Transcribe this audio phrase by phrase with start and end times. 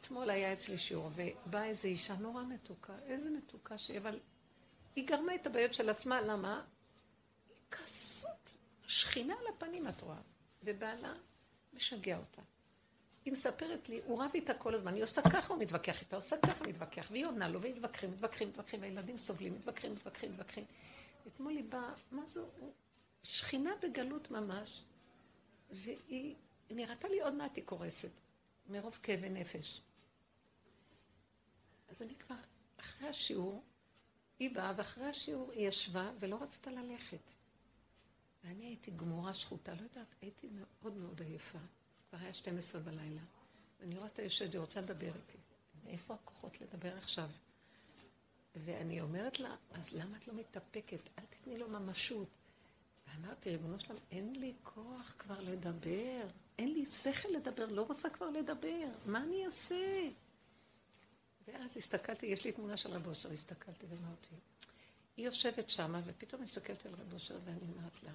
[0.00, 4.18] אתמול היה אצלי שיעור, ובאה איזו אישה נורא מתוקה, איזה מתוקה שהיא, אבל
[4.96, 6.64] היא גרמה את הבעיות של עצמה, למה?
[7.48, 8.54] היא כסות,
[8.86, 10.20] שכינה על הפנים, את רואה,
[10.64, 11.14] ובעלה
[11.72, 12.42] משגע אותה.
[13.24, 16.36] היא מספרת לי, הוא רב איתה כל הזמן, היא עושה ככה, הוא מתווכח איתה, עושה
[16.36, 20.64] ככה, מתווכח, והיא עונה לו, ומתווכחים, מתווכחים, מתווכחים, והילדים סובלים, מתווכחים, מתווכחים, מתווכחים.
[21.26, 22.46] אתמול היא באה, מה זו?
[23.22, 24.82] שכינה בגלות ממש,
[25.70, 26.34] והיא
[26.70, 28.10] נראתה לי עוד מעט היא קורסת,
[28.68, 29.80] מרוב כאבי נפש.
[31.90, 32.36] אז אני כבר,
[32.76, 33.62] אחרי השיעור,
[34.38, 37.30] היא באה, ואחרי השיעור היא ישבה ולא רצתה ללכת.
[38.44, 41.58] ואני הייתי גמורה שחוטה, לא יודעת, הייתי מאוד מאוד עייפה.
[42.10, 43.20] כבר היה 12 בלילה.
[43.80, 45.38] ואני רואה אותה יושבת, היא רוצה לדבר איתי.
[45.84, 47.30] מאיפה הכוחות לדבר עכשיו?
[48.56, 51.00] ואני אומרת לה, אז למה את לא מתאפקת?
[51.18, 52.28] אל תתני לו ממשות.
[53.06, 56.26] ואמרתי, ריבונו שלם, אין לי כוח כבר לדבר.
[56.58, 58.88] אין לי שכל לדבר, לא רוצה כבר לדבר.
[59.06, 60.08] מה אני אעשה?
[61.52, 64.34] ואז הסתכלתי, יש לי תמונה של רב אושר, הסתכלתי ואמרתי,
[65.16, 68.12] היא יושבת שמה, ופתאום הסתכלתי על רב אושר ואני אומרת לה,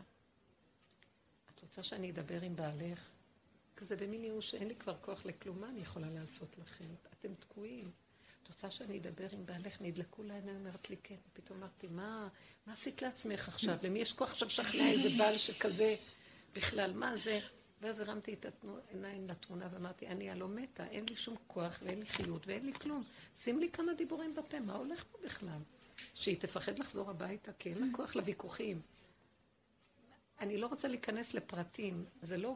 [1.55, 3.11] את רוצה שאני אדבר עם בעלך?
[3.75, 6.85] כזה במין ייאוש שאין לי כבר כוח לכלום, מה אני יכולה לעשות לכם?
[7.13, 7.91] אתם תקועים.
[8.43, 9.81] את רוצה שאני אדבר עם בעלך?
[9.81, 11.15] נדלקו לעיניים, אומרת לי כן.
[11.33, 12.27] פתאום אמרתי, מה,
[12.67, 13.77] מה עשית לעצמך עכשיו?
[13.83, 15.95] למי יש כוח עכשיו לשכנע איזה בעל שכזה
[16.53, 16.93] בכלל?
[16.93, 17.39] מה זה?
[17.81, 18.45] ואז הרמתי את
[18.87, 22.73] העיניים לתמונה ואמרתי, אני הלא מתה, אין לי שום כוח ואין לי חיות ואין לי
[22.73, 23.03] כלום.
[23.35, 25.59] שים לי כמה דיבורים בפה, מה הולך פה בכלל?
[26.13, 28.79] שהיא תפחד לחזור הביתה, כי אין לה כוח לוויכוחים.
[30.39, 32.55] אני לא רוצה להיכנס לפרטים, זה לא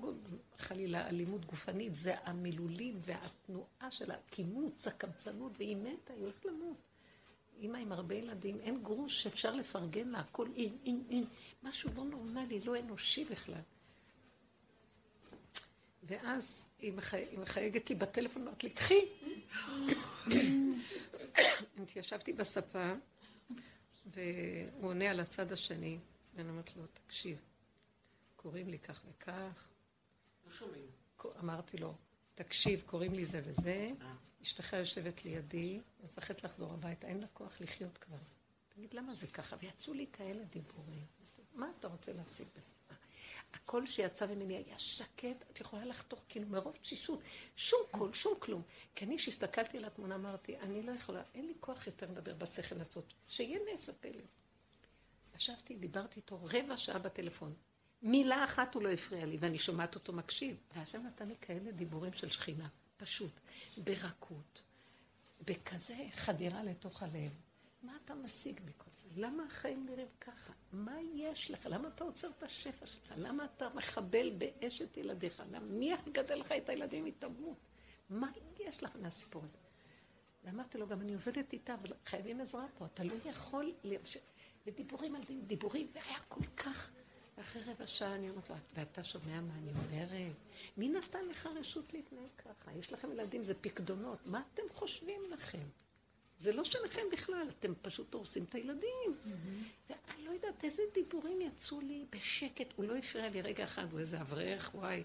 [0.57, 6.77] חלילה אלימות גופנית, זה המילולים והתנועה של הקימוץ, הקמצנות, והיא מתה, היא הולכת למות.
[7.59, 11.25] אימא עם הרבה ילדים, אין גרוש שאפשר לפרגן לה, הכל אין, אין, אין,
[11.63, 13.61] משהו לא נורמלי, לא אנושי בכלל.
[16.09, 17.17] ואז היא, מחי...
[17.17, 19.05] היא מחייגת לי בטלפון, אמרת לי, קחי.
[21.95, 22.93] ישבתי בספה,
[24.05, 25.97] והוא עונה על הצד השני,
[26.35, 27.37] ואני אומרת לו, תקשיב,
[28.35, 29.67] קוראים לי כך וכך.
[30.45, 30.87] לא שומעים.
[31.39, 31.93] אמרתי לו,
[32.35, 34.13] תקשיב, קוראים לי זה וזה, אה.
[34.41, 38.17] אשתך יושבת לידי, מפחדת לחזור הביתה, אין לה כוח לחיות כבר.
[38.69, 39.55] תגיד, למה זה ככה?
[39.61, 41.05] ויצאו לי כאלה דיבורים.
[41.53, 42.71] מה אתה רוצה להפסיק בזה?
[43.53, 47.23] הקול שיצא ממני היה שקט, את יכולה לחתוך כאילו מרוב תשישות,
[47.55, 48.61] שום קול, שום כלום.
[48.95, 52.81] כי אני, כשהסתכלתי על התמונה, אמרתי, אני לא יכולה, אין לי כוח יותר לדבר בשכל
[52.81, 54.21] הזאת, שיהיה נס ופלא.
[55.35, 57.53] ישבתי, דיברתי איתו רבע שעה בטלפון.
[58.01, 60.57] מילה אחת הוא לא הפריע לי, ואני שומעת אותו מקשיב.
[60.75, 62.67] והשם נתן לי כאלה דיבורים של שכינה,
[62.97, 63.39] פשוט,
[63.77, 64.61] ברכות,
[65.45, 67.31] בכזה חדירה לתוך הלב.
[67.83, 69.09] מה אתה משיג מכל זה?
[69.15, 70.53] למה החיים נראים ככה?
[70.71, 71.65] מה יש לך?
[71.65, 73.13] למה אתה עוצר את השפע שלך?
[73.17, 75.43] למה אתה מחבל באשת ילדיך?
[75.51, 77.57] למה מי יגדל לך את הילדים היא תמות?
[78.09, 79.57] מה יש לך מהסיפור הזה?
[80.43, 84.21] ואמרתי לו, גם אני עובדת איתה, אבל חייבים עזרה פה, אתה לא יכול להמשיך.
[84.65, 86.91] ודיבורים על דיבורים, והיה כל כך...
[87.37, 90.35] ואחרי רבע שעה אני אומרת לו, ואתה שומע מה אני אומרת?
[90.77, 92.71] מי נתן לך רשות להתנהג ככה?
[92.73, 95.67] יש לכם ילדים, זה פקדונות, מה אתם חושבים לכם?
[96.39, 99.17] זה לא שלכם בכלל, אתם פשוט הורסים את הילדים.
[99.89, 103.99] ואני לא יודעת איזה דיבורים יצאו לי בשקט, הוא לא הפריע לי רגע אחד, הוא
[103.99, 105.03] איזה אברך, וואי.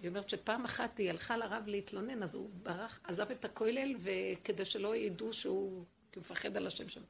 [0.00, 4.64] היא אומרת שפעם אחת היא הלכה לרב להתלונן, אז הוא ברח, עזב את הכולל, וכדי
[4.64, 5.84] שלא ידעו שהוא
[6.16, 7.04] מפחד על השם שלו.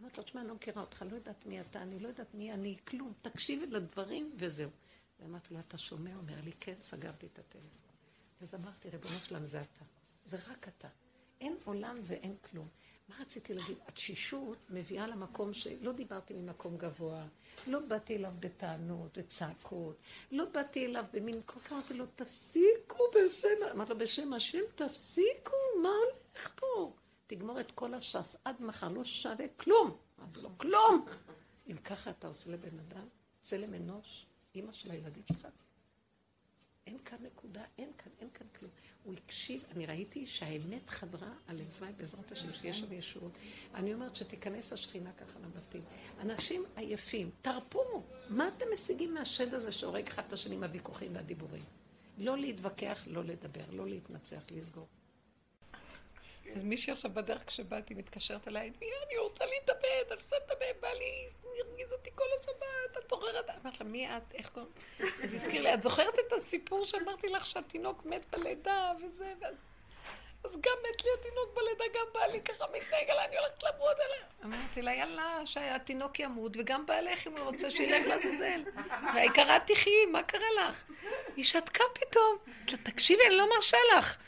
[0.00, 2.52] אמרתי לו, תשמע, אני לא מכירה אותך, לא יודעת מי אתה, אני לא יודעת מי
[2.52, 4.70] אני, כלום, תקשיבי לדברים וזהו.
[5.20, 6.10] ואמרתי לו, אתה שומע?
[6.10, 7.68] הוא אומר לי, כן, סגרתי את הטלפון.
[8.40, 9.84] אז אמרתי, ריבונו שלם, זה אתה.
[10.24, 10.88] זה רק אתה.
[11.44, 12.68] אין עולם ואין כלום.
[13.08, 13.76] מה רציתי להגיד?
[13.86, 17.26] התשישות מביאה למקום שלא דיברתי ממקום גבוה,
[17.66, 19.96] לא באתי אליו בטענות וצעקות,
[20.32, 25.56] לא באתי אליו במין, כל כך אמרתי לו, תפסיקו בשם, אמרתי לו, בשם השם, תפסיקו,
[25.82, 26.92] מה הולך פה?
[27.26, 29.96] תגמור את כל הש"ס עד מחר, לא שווה כלום.
[30.20, 31.06] אמרתי לו, כלום!
[31.70, 33.06] אם ככה אתה עושה לבן אדם,
[33.40, 35.46] צלם אנוש, אימא של הילדים שלך,
[36.86, 38.70] אין כאן נקודה, אין כאן, אין כאן כלום.
[39.04, 43.32] הוא הקשיב, אני ראיתי שהאמת חדרה, הלוואי בעזרת השם שיש שם ישועות.
[43.74, 45.82] אני אומרת שתיכנס השכינה ככה לבתים.
[46.20, 51.62] אנשים עייפים, תרפו, מה אתם משיגים מהשד הזה שהורג אחד את השני עם הוויכוחים והדיבורים?
[52.18, 54.86] לא להתווכח, לא לדבר, לא להתנצח, לסגור.
[56.56, 58.72] אז מישהי עכשיו בדרך כשבאתי מתקשרת אליי,
[59.06, 63.50] אני רוצה להתאבד, אני רוצה להתאבד, בא לי, הרגיז אותי כל השבת, את זוכרת?
[63.50, 64.34] אמרת לה, מי את?
[64.34, 64.70] איך קוראים?
[65.22, 69.54] אז הזכיר לי, את זוכרת את הסיפור שאמרתי לך שהתינוק מת בלידה וזה, ואז...
[70.44, 73.96] אז גם מת לי התינוק בלידה, גם בא לי ככה מתנהג עליי, אני הולכת למות
[74.00, 74.26] עליה.
[74.44, 78.62] אמרתי לה, יאללה, שהתינוק ימות, וגם בעלך, אם הוא רוצה, שילך לעזאזל.
[79.14, 80.84] והעיקרה תחי, מה קרה לך?
[81.36, 82.36] היא שתקה פתאום.
[82.82, 84.18] תקשיבי, אני לא מרשה לך.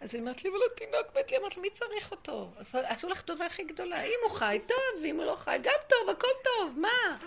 [0.00, 2.50] אז היא אומרת לי, אבל התינוק מת לי, אמרתי, מי צריך אותו?
[2.56, 4.02] אז עשו לך טובה הכי גדולה.
[4.02, 7.18] אם הוא חי, טוב, ואם הוא לא חי, גם טוב, הכל טוב, מה?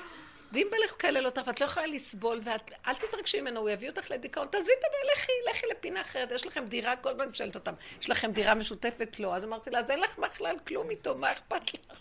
[0.53, 4.11] ואם בא לך לקלל אותך, ואת לא יכולה לסבול, ואל תתרגשי ממנו, הוא יביא אותך
[4.11, 7.73] לדיכאון, תעזבי את הבעל, לכי, לכי לפינה אחרת, יש לכם דירה, כל הזמן שואלת אותם,
[8.01, 9.19] יש לכם דירה משותפת?
[9.19, 9.35] לא.
[9.35, 11.99] אז אמרתי לה, אז אין לך בכלל כלום איתו, מה אכפת לך?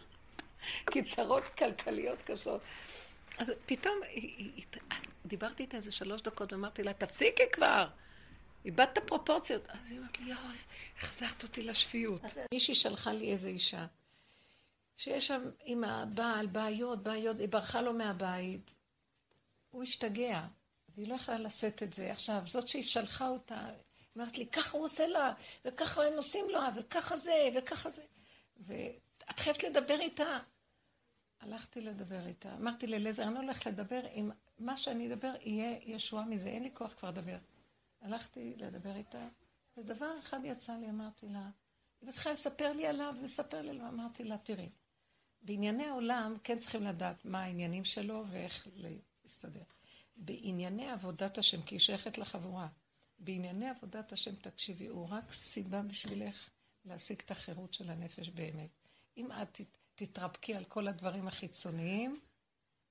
[0.91, 2.61] כי צרות כלכליות קשות.
[3.39, 4.01] אז פתאום,
[5.27, 7.87] דיברתי איתה איזה שלוש דקות, ואמרתי לה, תפסיקי כבר.
[8.65, 9.63] איבדת פרופורציות.
[9.69, 10.57] אז היא אומרת לי, יואי,
[10.99, 12.23] החזרת אותי לשפיות.
[12.55, 13.87] מישהי שלחה לי איזה אישה,
[14.97, 18.75] שיש שם עם הבעל בעיות, בעיות, היא ברחה לו מהבית,
[19.71, 20.47] הוא השתגע,
[20.89, 22.13] והיא לא יכלה לשאת את זה.
[22.13, 23.77] עכשיו, זאת שהיא שלחה אותה, היא
[24.17, 25.33] אומרת לי, ככה הוא עושה לה,
[25.65, 28.03] וככה הם עושים לה, וככה זה, וככה זה.
[28.57, 30.39] ואת חייבת לדבר איתה.
[31.41, 32.55] הלכתי לדבר איתה.
[32.55, 36.71] אמרתי לאליעזר, אני לא הולכת לדבר, אם מה שאני אדבר יהיה ישועה מזה, אין לי
[36.73, 37.37] כוח כבר לדבר.
[38.03, 39.29] הלכתי לדבר איתה,
[39.77, 41.51] ודבר אחד יצא לי, אמרתי לה,
[42.01, 44.69] היא מתחילה לספר לי עליו, ולספר לי, אמרתי לה, תראי,
[45.43, 48.69] בענייני העולם כן צריכים לדעת מה העניינים שלו ואיך
[49.25, 49.63] להסתדר.
[50.17, 52.69] בענייני עבודת השם, כי היא שייכת לחבורה,
[53.19, 56.51] בענייני עבודת השם, תקשיבי, הוא רק סיבה בשבילך
[56.85, 58.71] להשיג את החירות של הנפש באמת.
[59.17, 59.61] אם את
[59.95, 62.21] תתרפקי על כל הדברים החיצוניים,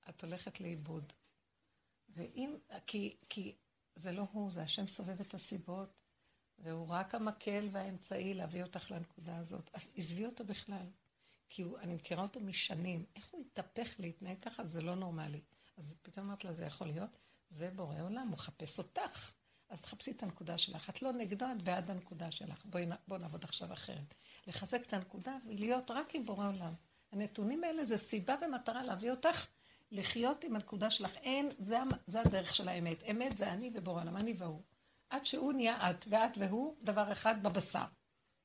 [0.10, 1.14] את הולכת לאיבוד.
[2.10, 2.56] ואם,
[2.88, 3.56] כי, כי
[3.96, 6.02] זה לא הוא, זה השם סובב את הסיבות,
[6.60, 9.70] והוא רק המקל והאמצעי להביא אותך לנקודה הזאת.
[9.74, 10.88] אז עזבי אותו בכלל.
[11.50, 13.06] כי הוא, אני מכירה אותו משנים.
[13.16, 14.66] איך הוא התהפך להתנהג ככה?
[14.66, 15.42] זה לא נורמלי.
[15.78, 17.18] אז פתאום אמרת לה, זה יכול להיות?
[17.50, 19.32] זה בורא עולם, הוא מחפש אותך.
[19.70, 20.90] אז תחפשי את הנקודה שלך.
[20.90, 22.66] את לא נגדו, את בעד הנקודה שלך.
[22.66, 24.14] בואי בוא נעבוד עכשיו אחרת.
[24.48, 26.74] לחזק את הנקודה ולהיות רק עם בורא עולם.
[27.12, 29.48] הנתונים האלה זה סיבה ומטרה להביא אותך
[29.92, 31.16] לחיות עם הנקודה שלך.
[31.16, 31.78] אין, זה,
[32.08, 33.04] זה הדרך של האמת.
[33.12, 34.62] אמת זה אני ובורא עולם, אני והוא.
[35.10, 37.86] עד שהוא נהיה את, ואת והוא, דבר אחד בבשר.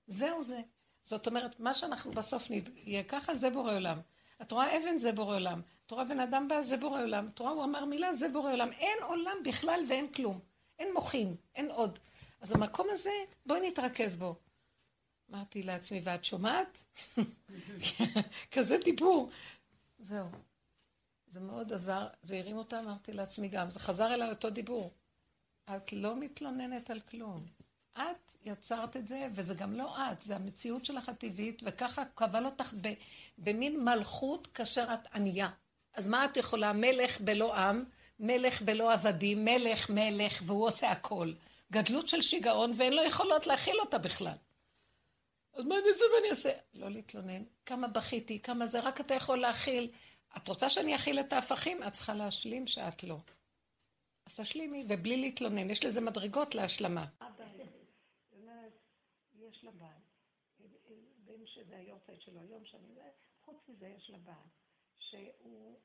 [0.06, 0.60] זהו זה.
[1.02, 4.00] זאת אומרת, מה שאנחנו בסוף נהיה ככה, זה בורא עולם.
[4.42, 5.60] את רואה אבן, זה בורא עולם.
[5.86, 7.26] את רואה בן אדם בא, זה בורא עולם.
[7.26, 8.72] את רואה, הוא אמר מילה, זה בורא עולם.
[8.72, 10.40] אין עולם בכלל ואין כלום.
[10.78, 11.98] אין מוחין, אין עוד.
[12.40, 13.10] אז המקום הזה,
[13.46, 14.34] בואי נתרכז בו.
[15.30, 16.84] אמרתי לעצמי, ואת שומעת?
[18.52, 19.30] כזה דיבור.
[19.98, 20.26] זהו.
[21.28, 23.70] זה מאוד עזר, זה הרים אותה, אמרתי לעצמי גם.
[23.70, 24.92] זה חזר אליי אותו דיבור.
[25.76, 27.46] את לא מתלוננת על כלום.
[27.98, 32.72] את יצרת את זה, וזה גם לא את, זה המציאות שלך הטבעית, וככה קבל אותך
[33.38, 35.48] במין מלכות כאשר את ענייה.
[35.94, 36.72] אז מה את יכולה?
[36.72, 37.84] מלך בלא עם,
[38.20, 41.32] מלך בלא עבדים, מלך מלך, והוא עושה הכל.
[41.72, 44.36] גדלות של שיגעון, ואין לו יכולות להכיל אותה בכלל.
[45.54, 46.50] אז מה אני אעשה ואני אעשה?
[46.74, 47.42] לא להתלונן.
[47.66, 49.90] כמה בכיתי, כמה זה, רק אתה יכול להכיל.
[50.36, 51.82] את רוצה שאני אכיל את ההפכים?
[51.82, 53.18] את צריכה להשלים שאת לא.
[54.26, 55.70] אז תשלימי, ובלי להתלונן.
[55.70, 57.06] יש לזה מדרגות להשלמה.
[59.34, 60.00] יש לה בעל,
[61.24, 62.94] בין שזה היורצייט שלו היום שאני...
[63.46, 64.48] חוץ מזה יש לה בעל,
[64.94, 65.80] שהוא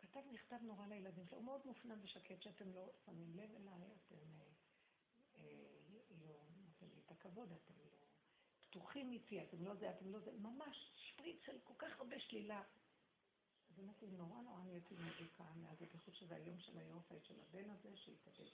[0.00, 4.16] כתב מכתב נורא לילדים שלו, הוא מאוד מופנם ושקט שאתם לא שמים לב אליי, אתם
[6.26, 6.34] לא
[6.66, 7.90] נותנים לי את הכבוד, אתם לא
[8.60, 12.62] פתוחים איתי, אתם לא זה, אתם לא זה, ממש שפריץ של כל כך הרבה שלילה.
[13.74, 17.96] אז אמרתי, נורא נורא נהייתי מדליקה מאז הבחור שזה היום של היורצייט של הבן הזה
[17.96, 18.50] שהתאבד.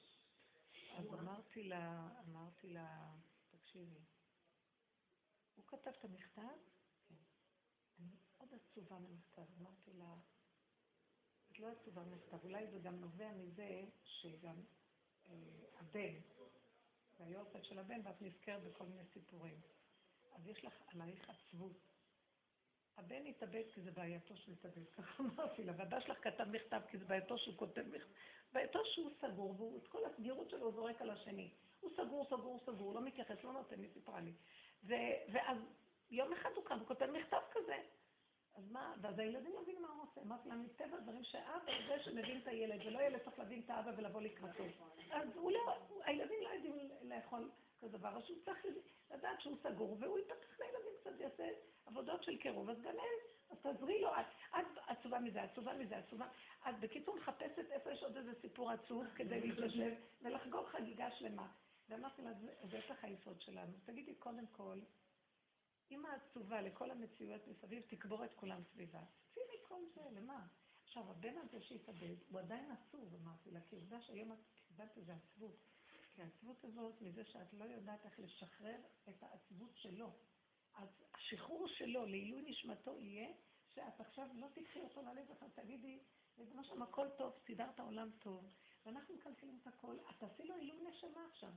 [0.93, 3.17] אז אמרתי לה, אמרתי לה,
[3.51, 4.01] תקשיבי,
[5.55, 6.43] הוא כתב את המכתב,
[7.09, 7.15] כן.
[7.99, 10.17] אני מאוד עצובה מהמכתב, אמרתי לה,
[11.53, 14.63] את לא עצובה מהמכתב, אולי זה גם נובע מזה שגם
[15.27, 15.33] אה,
[15.79, 16.21] הבן,
[17.19, 19.61] זה היורצייט של הבן, ואת נזכרת בכל מיני סיפורים.
[20.33, 21.90] אז יש לך עלייך עצבות.
[23.01, 26.99] הבן התאבד כי זה בעייתו שהוא התאבד, ככה אמרתי לה, והבא שלך כתב מכתב כי
[26.99, 28.11] זה בעייתו שהוא כותב מכתב,
[28.53, 31.51] בעייתו שהוא סגור, והוא את כל הסגירות שלו זורק על השני.
[31.81, 34.33] הוא סגור, סגור, סגור, לא מתייחס, לא נותן, היא סיפרה לי.
[35.29, 35.59] ואז
[36.11, 37.77] יום אחד הוא קם וכותב מכתב כזה.
[38.55, 40.21] אז מה, ואז הילדים לא מבינים מה הוא עושה.
[40.21, 43.71] אמרתי להם, מטבע הדברים שאבא הוא זה שמבין את הילד, ולא ילד צריך להבין את
[43.71, 44.65] האבא ולבוא לקראתו.
[45.11, 48.59] אז הוא לא, הילדים לא יודעים לאכול כזה דבר, אז הוא צריך
[49.11, 51.49] לדעת שהוא סגור, והוא יפתח לילדים קצת, יעשה
[51.87, 53.19] עבודות של קירוב, אז גם הם,
[53.51, 54.11] אז תעזרי לו,
[54.59, 56.27] את עצובה מזה, עצובה מזה, עצובה.
[56.65, 61.47] אז בקיצור, מחפשת איפה יש עוד איזה סיפור עצוב כדי להתיישב ולחגוג חגיגה שלמה.
[61.89, 62.31] ואמרתי לה,
[62.71, 63.73] זה לך היסוד שלנו.
[63.85, 64.79] תגידי, קודם כל,
[65.91, 69.01] אם העצובה לכל המציאויות מסביב, תקבור את כולם סביבה.
[69.35, 70.47] צאי מכל זה, למה?
[70.85, 75.15] עכשיו, הבן הזה שהתאבד, הוא עדיין עצוב, אמרתי לה, כי עובדה שהיום את קיבלת איזה
[75.15, 75.57] עצבות.
[76.15, 78.77] כי העצבות הזאת, מזה שאת לא יודעת איך לשחרר
[79.09, 80.13] את העצבות שלו.
[80.75, 83.29] אז השחרור שלו לעילוי נשמתו יהיה
[83.69, 85.99] שאת עכשיו לא תיקחי אותו ללב שלך, תגידי,
[86.39, 88.51] ריבונו שם הכל טוב, סידרת עולם טוב,
[88.87, 91.53] ואנחנו מקלקלים את הכל, את תעשי לו עילוי נשמה עכשיו.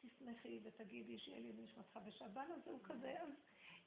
[0.00, 3.28] תשמחי ותגידי שיהיה לי נשמתך, ושהבעל הזה הוא כזה, אז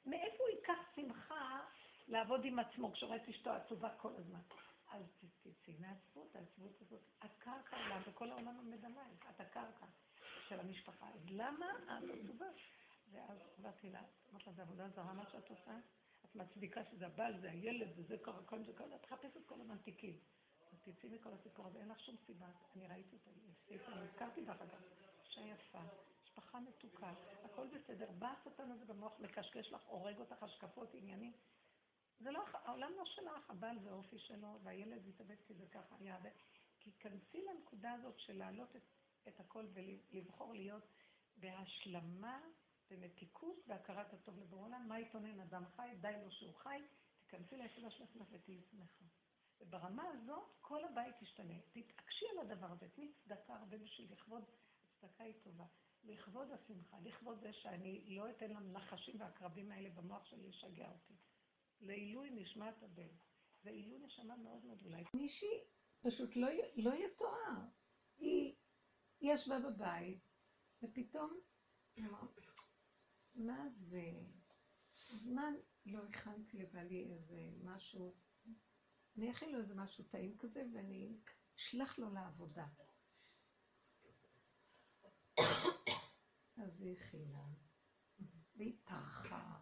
[0.06, 1.60] מאיפה הוא ייקח שמחה
[2.08, 4.40] לעבוד עם עצמו כשהוא רואה את אשתו עצובה כל הזמן?
[4.90, 5.02] אז
[5.42, 9.86] תצאי מהעצבות, העצבות הזאת, הקרקע עולה, וכל העולם עומד עלייך, את הקרקע
[10.48, 11.08] של המשפחה.
[11.08, 12.46] אז למה את עצובה?
[13.12, 15.78] ואז אמרתי לה, אמרתי לה, זה עבודה זרה מה שאת עושה?
[16.24, 18.16] את מצדיקה שזה הבעל, זה הילד, וזה
[18.46, 20.18] כל זה קרה, את מחפשת כל הזמן תיקים.
[20.72, 22.46] אז תצאי מכל הסיפור הזה, אין לך שום סיבה.
[22.76, 24.80] אני ראיתי אותה, אני הזכרתי לך אגב,
[25.24, 25.80] אישה יפה,
[26.32, 27.12] משפחה מתוקה,
[27.44, 28.10] הכל בסדר.
[28.18, 31.32] בא השטן הזה במוח, מקשקש לך, הורג אותך, השקפות, עניינים.
[32.20, 36.18] זה לא, העולם לא שלך, הבעל זה האופי שלו, והילד מתאבד כי זה ככה היה.
[36.80, 38.82] כי כנסי לנקודה הזאת של להעלות את,
[39.28, 40.84] את הכל ולבחור להיות
[41.36, 42.40] בהשלמה,
[42.90, 44.88] במתיקות, בהכרת הטוב לבורא עולם.
[44.88, 45.88] מה יתונן אדם חי?
[46.00, 46.82] די לו שהוא חי.
[47.20, 49.04] תיכנסי ליחידה של עצמך ותהיי שמחה.
[49.60, 51.54] וברמה הזאת, כל הבית ישתנה.
[51.72, 54.44] תתעקשי על הדבר הזה, תני צדקה הרבה בשביל לכבוד,
[55.02, 55.64] הצדקה היא טובה.
[56.04, 61.14] לכבוד השמחה, לכבוד זה שאני לא אתן לנחשים והקרבים האלה במוח שלי לשגע אותי.
[61.80, 63.08] לעילוי נשמת הבן.
[63.62, 65.04] זה עילוי נשמה מאוד מאוד אולי.
[65.14, 65.64] מישהי
[66.00, 67.54] פשוט לא, לא יתואר.
[68.18, 68.54] היא,
[69.20, 70.20] היא ישבה בבית,
[70.82, 71.40] ופתאום,
[73.34, 74.12] מה זה?
[74.94, 75.54] זמן
[75.86, 78.14] לא הכנתי לבעלי איזה משהו,
[79.16, 81.18] אני אכין לו איזה משהו טעים כזה, ואני
[81.56, 82.66] אשלח לו לעבודה.
[86.62, 87.54] אז היא הכינה,
[88.56, 89.58] והיא טרחה.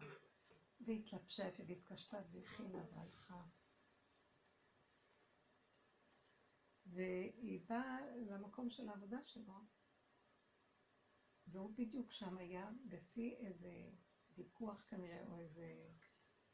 [0.85, 3.43] והתלבשה יפה והתקשתה והכינה והלכה.
[6.85, 9.65] והיא באה למקום של העבודה שלו,
[11.47, 13.89] והוא בדיוק שם היה בשיא איזה
[14.35, 15.89] ויכוח כנראה, או איזה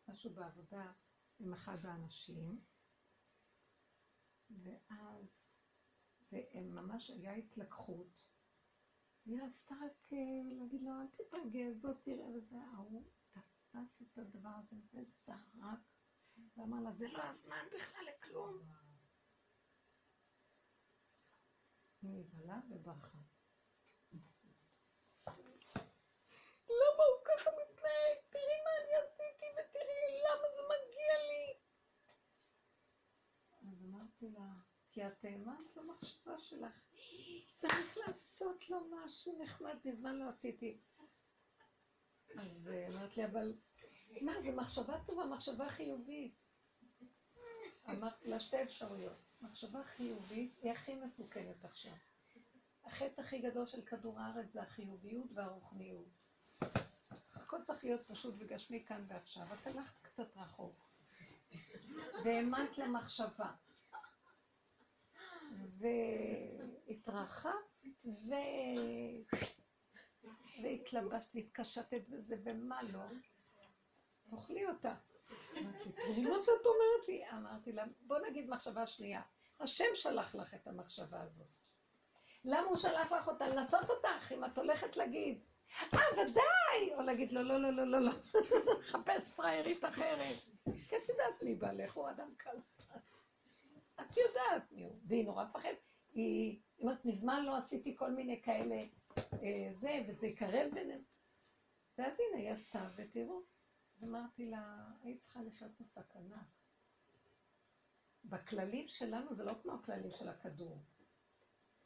[0.08, 0.92] משהו בעבודה
[1.40, 2.62] עם אחד האנשים,
[4.50, 5.64] ואז,
[6.32, 8.27] והם ממש היה התלקחות,
[9.28, 10.18] והיא רצתה רק אה,
[10.60, 15.80] להגיד לו, אל תתרגז, בוא תראה, וזה, ההוא תפס את הדבר הזה וזרק,
[16.58, 18.58] ואמר לה, זה לא הזמן בכלל לכלום.
[22.02, 23.18] היא נבהלה וברחה.
[26.70, 28.18] למה הוא ככה מתנהג?
[28.30, 31.60] תראי מה אני עשיתי ותראי למה זה מגיע לי.
[33.72, 34.67] אז אמרתי לה,
[34.98, 36.86] כי את האמנת במחשבה שלך,
[37.56, 40.78] צריך לעשות לו משהו נחמד, מזמן לא עשיתי.
[42.38, 43.54] אז אה, אמרת לי, אבל
[44.22, 46.36] מה, זה מחשבה טובה, מחשבה חיובית.
[47.90, 49.18] אמרתי לה שתי אפשרויות.
[49.42, 51.96] מחשבה חיובית היא הכי מסוכנת עכשיו.
[52.86, 56.10] החטא הכי גדול של כדור הארץ זה החיוביות והרוחניות.
[57.34, 59.44] הכל צריך להיות פשוט וגשמי כאן ועכשיו.
[59.54, 60.76] את הלכת קצת רחוק.
[62.24, 63.52] והאמנת למחשבה.
[66.88, 68.34] והתרחבת ו...
[70.64, 73.00] והתלבשת והתקשטת בזה, ומה לא?
[74.30, 74.96] תאכלי אותה.
[75.96, 77.30] תראי מה שאת אומרת לי.
[77.34, 79.22] אמרתי לה, בוא נגיד מחשבה שנייה.
[79.60, 81.48] השם שלח לך את המחשבה הזאת.
[82.46, 83.48] למה הוא שלח לך אותה?
[83.48, 85.44] לנסות אותך, אם את הולכת להגיד,
[85.94, 86.96] אה, ודאי!
[86.96, 88.12] או להגיד, לא, לא, לא, לא, לא, לא,
[88.92, 90.36] חפש פריירית אחרת.
[90.90, 93.00] כי את יודעת מי בעלך, הוא אדם כעסן.
[94.12, 95.00] את יודעת מי הוא.
[95.08, 95.78] והיא נורא מפחדת.
[96.14, 98.84] היא אומרת, מזמן לא עשיתי כל מיני כאלה
[99.18, 101.02] אה, זה, וזה יקרב ביניהם.
[101.98, 103.42] ואז הנה, היא עשתה, ותראו.
[103.98, 106.44] אז אמרתי לה, היית צריכה לחיות את הסכנה.
[108.24, 110.78] בכללים שלנו זה לא כמו הכללים של הכדור.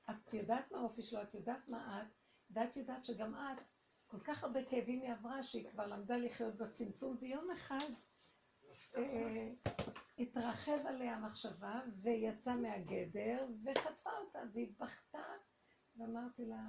[0.10, 2.08] את יודעת מה האופי שלו, את יודעת מה את,
[2.52, 3.64] ואת יודעת שגם את,
[4.08, 7.86] כל כך הרבה כאבים היא עברה, שהיא כבר למדה לחיות בצמצום, ויום אחד
[10.18, 15.24] התרחב עליה המחשבה, ויצאה מהגדר, וחטפה אותה, והיא בכתה,
[15.96, 16.62] ואמרתי לה,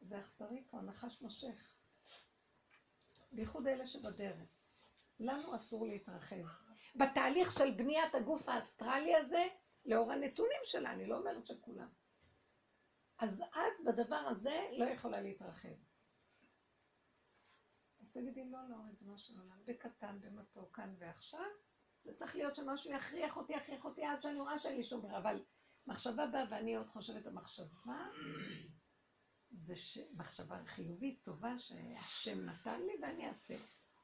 [0.00, 1.74] זה אכזרי פה, הנחש נושך.
[3.32, 4.58] בייחוד אלה שבדרך.
[5.20, 6.36] לנו אסור להתרחב.
[6.96, 9.46] בתהליך של בניית הגוף האסטרלי הזה,
[9.84, 11.88] לאור הנתונים שלה, אני לא אומרת שכולם.
[13.18, 15.87] אז את בדבר הזה לא יכולה להתרחב.
[18.08, 21.50] אז תגידי, לא, לא, ריבונו של עולם, בקטן, במתוק, כאן ועכשיו,
[22.04, 25.44] זה צריך להיות שמשהו יכריח אותי, יכריח אותי עד שאני רואה שאין לי שומר, אבל
[25.86, 28.08] מחשבה באה ואני עוד חושבת המחשבה,
[29.50, 29.98] זה ש...
[30.12, 33.54] מחשבה חיובית, טובה, שהשם נתן לי ואני אעשה.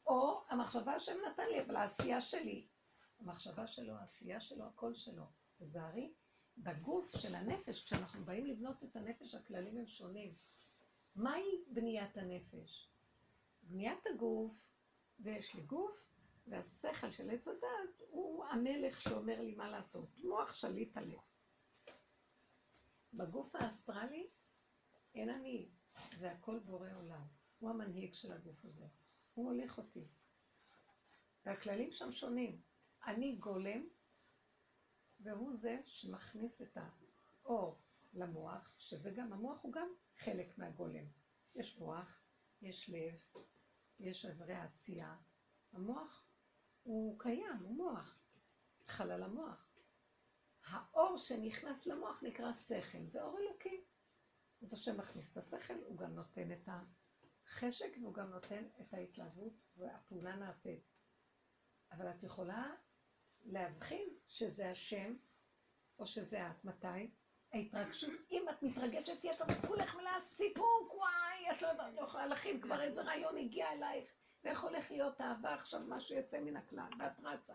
[0.07, 2.69] או המחשבה השם נתן לי, אבל העשייה שלי.
[3.21, 5.25] המחשבה שלו, העשייה שלו, הכל שלו.
[5.59, 6.15] תזהרי,
[6.59, 10.35] בגוף של הנפש, כשאנחנו באים לבנות את הנפש, הכללים הם שונים.
[11.15, 12.94] מהי בניית הנפש?
[13.69, 14.67] בניית הגוף,
[15.19, 16.15] זה יש לי גוף,
[16.47, 20.09] והשכל של עץ הדת הוא המלך שאומר לי מה לעשות.
[20.19, 21.21] מוח שליט עליו.
[23.15, 24.29] בגוף האסטרלי
[25.15, 25.69] אין אני,
[26.19, 27.27] זה הכל בורא עולם.
[27.59, 28.87] הוא המנהיג של הגוף הזה.
[29.35, 30.09] הוא מוליך אותי.
[31.47, 32.61] והכללים שם שונים.
[33.07, 33.89] אני גולם,
[35.21, 36.79] והוא זה שמכניס את
[37.45, 37.79] האור
[38.15, 41.05] למוח, שזה גם, המוח הוא גם חלק מהגולם.
[41.55, 42.23] יש מוח,
[42.63, 43.23] יש לב,
[43.99, 45.17] יש אברי עשייה.
[45.73, 46.27] המוח
[46.83, 48.19] הוא קיים, הוא מוח,
[48.87, 49.75] חלל המוח.
[50.65, 53.85] האור שנכנס למוח נקרא שכל, זה אור אלוקי.
[54.63, 59.53] אז השם מכניס את השכל, הוא גם נותן את החשק והוא גם נותן את ההתלהבות
[59.77, 60.85] והפעולה נעשית.
[61.93, 62.75] אבל את יכולה
[63.43, 65.17] להבחין שזה השם
[65.99, 66.65] או שזה את.
[66.65, 67.11] מתי?
[67.53, 72.83] ההתרגשות, אם את מתרגשת, תהיה אתה כולך מלאה סיפוק, וואי, את לא יכולה להכין, כבר
[72.83, 74.11] איזה רעיון הגיע אלייך,
[74.45, 77.55] ואיך הולך להיות אהבה עכשיו, משהו יוצא מן הכלל, ואת רצה.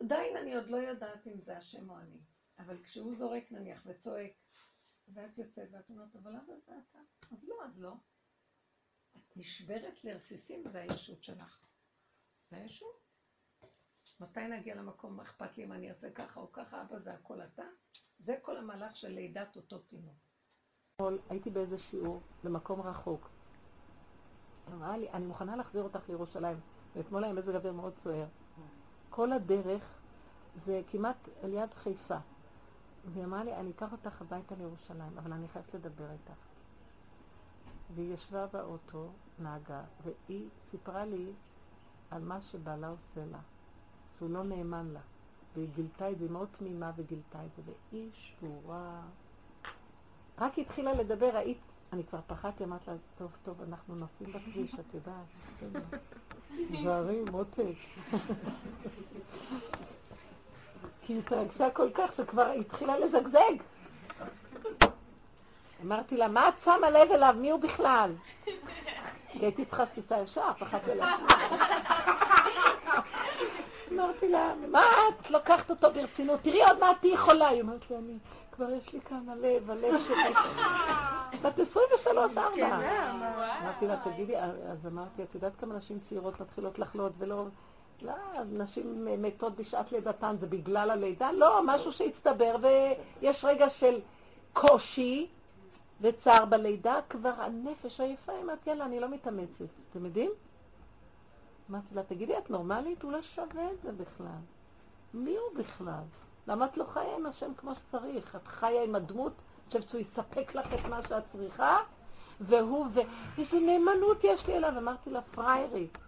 [0.00, 2.20] עדיין אני עוד לא יודעת אם זה השם או אני,
[2.58, 4.32] אבל כשהוא זורק נניח וצועק,
[5.08, 6.98] ואת יוצאת ואת אומרת, אבל למה זה אתה?
[7.30, 7.94] אז לא, אז לא.
[9.16, 11.64] את נשברת לרסיסים, זה הישות שלך.
[12.50, 13.00] זה הישות.
[14.20, 17.42] מתי נגיע למקום, מה אכפת לי אם אני אעשה ככה או ככה, אבא זה הכל
[17.42, 17.64] אתה?
[18.18, 20.29] זה כל המהלך של לידת אותו תינוק.
[21.30, 23.28] הייתי באיזה שיעור במקום רחוק.
[24.72, 26.56] אמרה לי, אני מוכנה להחזיר אותך לירושלים.
[26.96, 28.26] ואתמול היה מזג אוויר מאוד סוער.
[29.10, 29.82] כל הדרך
[30.64, 32.18] זה כמעט על יד חיפה.
[33.12, 36.40] והיא אמרה לי, אני אקח אותך הביתה לירושלים, אבל אני חייבת לדבר איתך.
[37.94, 41.32] והיא ישבה באוטו, נהגה, והיא סיפרה לי
[42.10, 43.38] על מה שבעלה עושה לה,
[44.18, 45.00] שהוא לא נאמן לה.
[45.54, 49.02] והיא גילתה את זה, היא מאוד תמימה וגילתה את זה, והיא שבורה.
[50.40, 51.58] רק התחילה לדבר, היית,
[51.92, 55.24] אני כבר פחדתי, אמרתי לה, טוב, טוב, אנחנו נוסעים בכביש, את יודעת.
[56.70, 57.60] דברים, מותק.
[61.02, 63.52] כי היא התרגשה כל כך שכבר התחילה לזגזג.
[65.82, 67.34] אמרתי לה, מה את שמה לב אליו?
[67.40, 68.12] מי הוא בכלל?
[69.32, 71.16] כי הייתי צריכה שתיסע ישר, פחדתי לה.
[73.92, 76.40] אמרתי לה, מה את לוקחת אותו ברצינות?
[76.42, 77.48] תראי עוד מעט תהיי חולה.
[77.48, 78.18] היא אומרת לי, אני,
[78.60, 80.34] כבר יש לי כאן הלב, הלב שלי.
[81.42, 82.78] בת 23, ארבע.
[83.62, 87.46] אמרתי לה, תגידי, אז אמרתי, את יודעת כמה נשים צעירות מתחילות לחלות ולא...
[88.02, 88.14] לא,
[88.52, 91.32] נשים מתות בשעת לידתן, זה בגלל הלידה?
[91.32, 94.00] לא, משהו שהצטבר ויש רגע של
[94.52, 95.28] קושי
[96.00, 99.64] וצער בלידה, כבר הנפש עייפה, אמרתי, יאללה, אני לא מתאמצת.
[99.90, 100.30] אתם יודעים?
[101.70, 103.02] אמרתי לה, תגידי, את נורמלית?
[103.02, 104.40] הוא לא שווה את זה בכלל.
[105.14, 106.02] מי הוא בכלל?
[106.50, 108.36] למה את לא חיה עם השם כמו שצריך?
[108.36, 109.32] את חיה עם הדמות,
[109.66, 111.76] חושבת שהוא יספק לך את מה שאת צריכה?
[112.40, 114.78] והוא, ואיזה נאמנות יש לי אליו.
[114.78, 115.98] אמרתי לה, פריירית.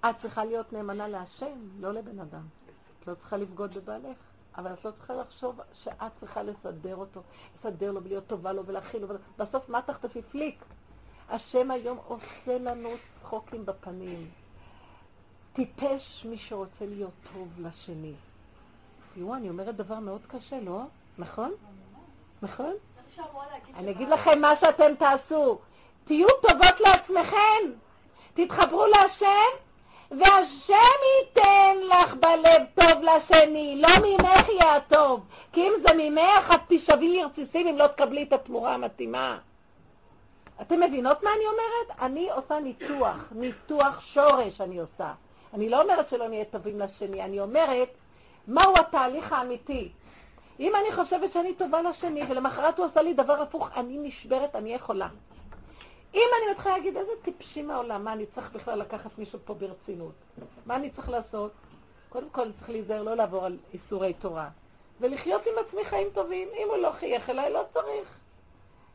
[0.00, 2.46] את צריכה להיות נאמנה להשם, לא לבן אדם.
[3.00, 4.16] את לא צריכה לבגוד בבעלך,
[4.56, 7.22] אבל את לא צריכה לחשוב שאת צריכה לסדר אותו,
[7.54, 9.08] לסדר לו ולהיות טובה לו ולהכיל לו.
[9.38, 10.64] בסוף מה תחטפי פליק?
[11.28, 12.88] השם היום עושה לנו
[13.20, 14.30] צחוקים בפנים.
[15.52, 18.14] טיפש מי שרוצה להיות טוב לשני.
[19.14, 20.80] תראו, אני אומרת דבר מאוד קשה, לא?
[21.18, 21.52] נכון?
[22.42, 22.72] נכון?
[23.76, 25.58] אני אגיד לכם מה שאתם תעשו.
[26.04, 27.72] תהיו טובות לעצמכם.
[28.34, 29.50] תתחברו להשם,
[30.10, 35.20] והשם ייתן לך בלב טוב לשני, לא ממך יהיה הטוב.
[35.52, 39.38] כי אם זה ממך, את תשבי לרציסים אם לא תקבלי את התמורה המתאימה.
[40.60, 42.00] אתם מבינות מה אני אומרת?
[42.00, 45.12] אני עושה ניתוח, ניתוח שורש אני עושה.
[45.54, 47.88] אני לא אומרת שלא נהיה טובים לשני, אני אומרת
[48.48, 49.92] מהו התהליך האמיתי.
[50.60, 54.74] אם אני חושבת שאני טובה לשני ולמחרת הוא עשה לי דבר הפוך, אני נשברת, אני
[54.74, 55.08] יכולה.
[56.14, 60.12] אם אני מתחילה להגיד איזה טיפשים מהעולם, מה אני צריך בכלל לקחת מישהו פה ברצינות?
[60.66, 61.52] מה אני צריך לעשות?
[62.08, 64.48] קודם כל צריך להיזהר לא לעבור על איסורי תורה
[65.00, 66.48] ולחיות עם עצמי חיים טובים.
[66.58, 68.08] אם הוא לא חייך אליי, לא צריך.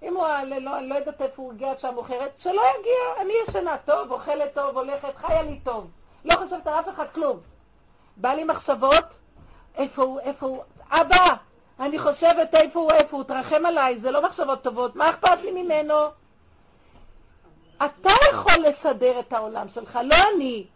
[0.03, 3.21] אם הוא, לא, לא, לא יודעת איפה הוא הגיע עד שעה מאוחרת, שלא יגיע.
[3.21, 5.88] אני ישנה טוב, אוכלת טוב, הולכת, חיה לי טוב.
[6.25, 7.39] לא חושבת על אף אחד כלום.
[8.17, 9.05] בא לי מחשבות,
[9.78, 11.36] איפה הוא, איפה הוא, אבא,
[11.80, 15.63] אני חושבת איפה הוא, איפה הוא, תרחם עליי, זה לא מחשבות טובות, מה אכפת לי
[15.63, 15.96] ממנו?
[17.78, 20.68] אתה יכול לסדר את העולם שלך, לא אני.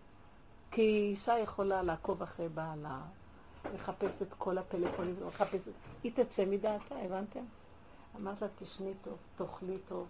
[0.72, 2.98] כי אישה יכולה לעקוב אחרי בעלה,
[3.76, 5.74] לחפש את כל הפלאפונים, לחפש את...
[6.04, 7.40] היא תצא מדעתה, הבנתם?
[8.20, 10.08] אמרת לה, תשני טוב, תאכלי טוב,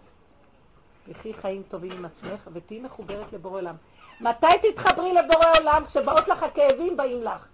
[1.12, 3.76] תחי חיים טובים עם עצמך, ותהיי מחוברת לבורא עולם.
[4.20, 5.84] מתי תתחברי לבורא עולם?
[5.86, 7.46] כשבאות לך הכאבים, באים לך.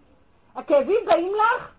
[0.58, 1.70] הכאבים באים לך?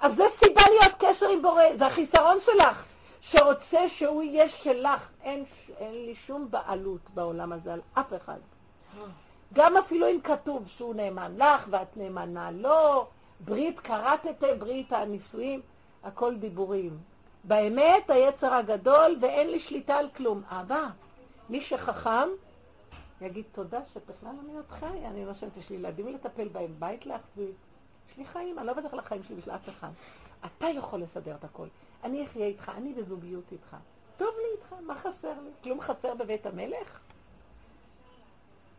[0.00, 2.84] אז זה סיבה להיות קשר עם בורא, זה החיסרון שלך.
[3.20, 5.10] שרוצה שהוא יהיה שלך.
[5.22, 5.44] אין,
[5.78, 8.38] אין לי שום בעלות בעולם הזה על אף אחד.
[9.52, 13.06] גם אפילו אם כתוב שהוא נאמן לך ואת נאמנה לו,
[13.40, 15.60] ברית כרתתם, ברית הנישואים,
[16.04, 16.98] הכל דיבורים.
[17.44, 20.42] באמת היצר הגדול ואין לי שליטה על כלום.
[20.50, 20.86] אבא,
[21.50, 22.28] מי שחכם,
[23.20, 27.54] יגיד תודה שבכלל אני עוד חי, אני נושמת, יש לי ילדים לטפל בהם, בית להחזיק.
[28.12, 29.88] יש לי חיים, אני לא בטח לחיים שלי בשביל אף אחד.
[30.46, 31.66] אתה יכול לסדר את הכל.
[32.04, 33.76] אני אחיה איתך, אני בזוגיות איתך.
[34.16, 35.50] טוב לי איתך, מה חסר לי?
[35.62, 37.00] כלום חסר בבית המלך?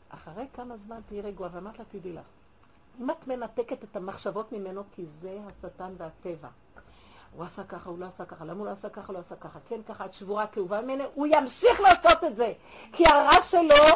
[0.09, 2.25] אחרי כמה זמן תהיי רגועה, ואמרת לה, תדעי לך,
[3.01, 6.49] אם את מנתקת את המחשבות ממנו, כי זה השטן והטבע.
[7.35, 9.59] הוא עשה ככה, הוא לא עשה ככה, למה הוא לא עשה ככה, לא עשה ככה,
[9.69, 12.53] כן ככה, את שבורה, כאובה ממנו, הוא ימשיך לעשות את זה,
[12.91, 13.95] כי הרע שלו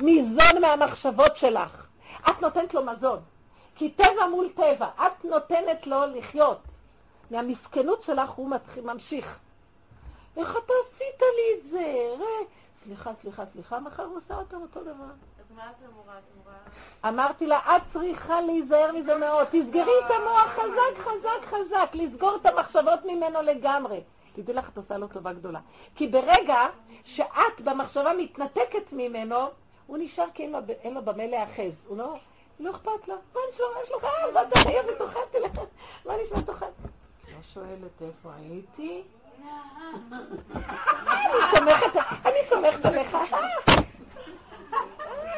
[0.00, 1.86] ניזון מהמחשבות שלך.
[2.30, 3.18] את נותנת לו מזון,
[3.74, 6.58] כי טבע מול טבע, את נותנת לו לחיות.
[7.30, 9.38] מהמסכנות שלך הוא מתחיל, ממשיך.
[10.36, 12.14] איך אתה עשית לי את זה?
[12.18, 15.04] ראה, סליחה, סליחה, סליחה, מחר הוא עושה אותם אותו דבר.
[17.08, 19.46] אמרתי לה, את צריכה להיזהר מזה מאוד.
[19.50, 24.00] תסגרי את המוח חזק, חזק, חזק, לסגור את המחשבות ממנו לגמרי.
[24.34, 25.60] תדעי לך, את עושה לו טובה גדולה.
[25.94, 26.66] כי ברגע
[27.04, 29.36] שאת במחשבה מתנתקת ממנו,
[29.86, 31.80] הוא נשאר כי אין לו במה להיאחז.
[31.86, 32.16] הוא לא,
[32.60, 33.14] לא אכפת לו.
[33.34, 35.60] מה נשמע, יש לך, ואתה חייב ותאכלתי לך.
[36.06, 36.66] מה נשמע תאכל?
[37.28, 39.02] לא שואלת איפה הייתי.
[42.24, 43.16] אני סומכת עליך.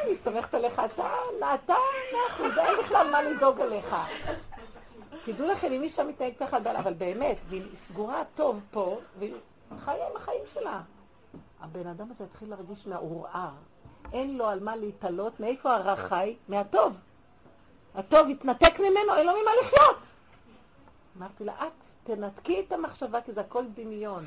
[0.03, 1.07] אני סומכת עליך, אתה,
[1.53, 1.73] אתה,
[2.13, 3.95] אנחנו, אין בכלל מה לדאוג עליך.
[5.25, 9.33] תדעו לכם, אם אישה מתנהגת ככה, אבל באמת, והיא סגורה טוב פה, והיא
[9.79, 10.81] חיה עם החיים שלה.
[11.61, 13.51] הבן אדם הזה התחיל להרגיש מעורער.
[14.13, 16.35] אין לו על מה להתעלות, מאיפה הרע חי?
[16.47, 16.93] מהטוב.
[17.95, 19.97] הטוב התנתק ממנו, אין לו ממה לחיות.
[21.17, 24.25] אמרתי לה, את תנתקי את המחשבה, כי זה הכל דמיון.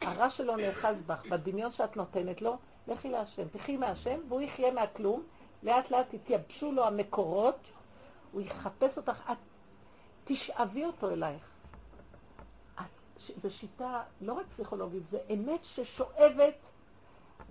[0.00, 2.56] הרע שלו נאחז בך, בדמיון שאת נותנת לו,
[2.88, 5.22] לכי להשם, תחי מהשם, והוא יחיה מהכלום,
[5.62, 7.58] לאט לאט יתייבשו לו המקורות,
[8.32, 9.36] הוא יחפש אותך, את
[10.24, 11.42] תשאבי אותו אלייך.
[13.42, 16.70] זו שיטה לא רק פסיכולוגית, זה אמת ששואבת,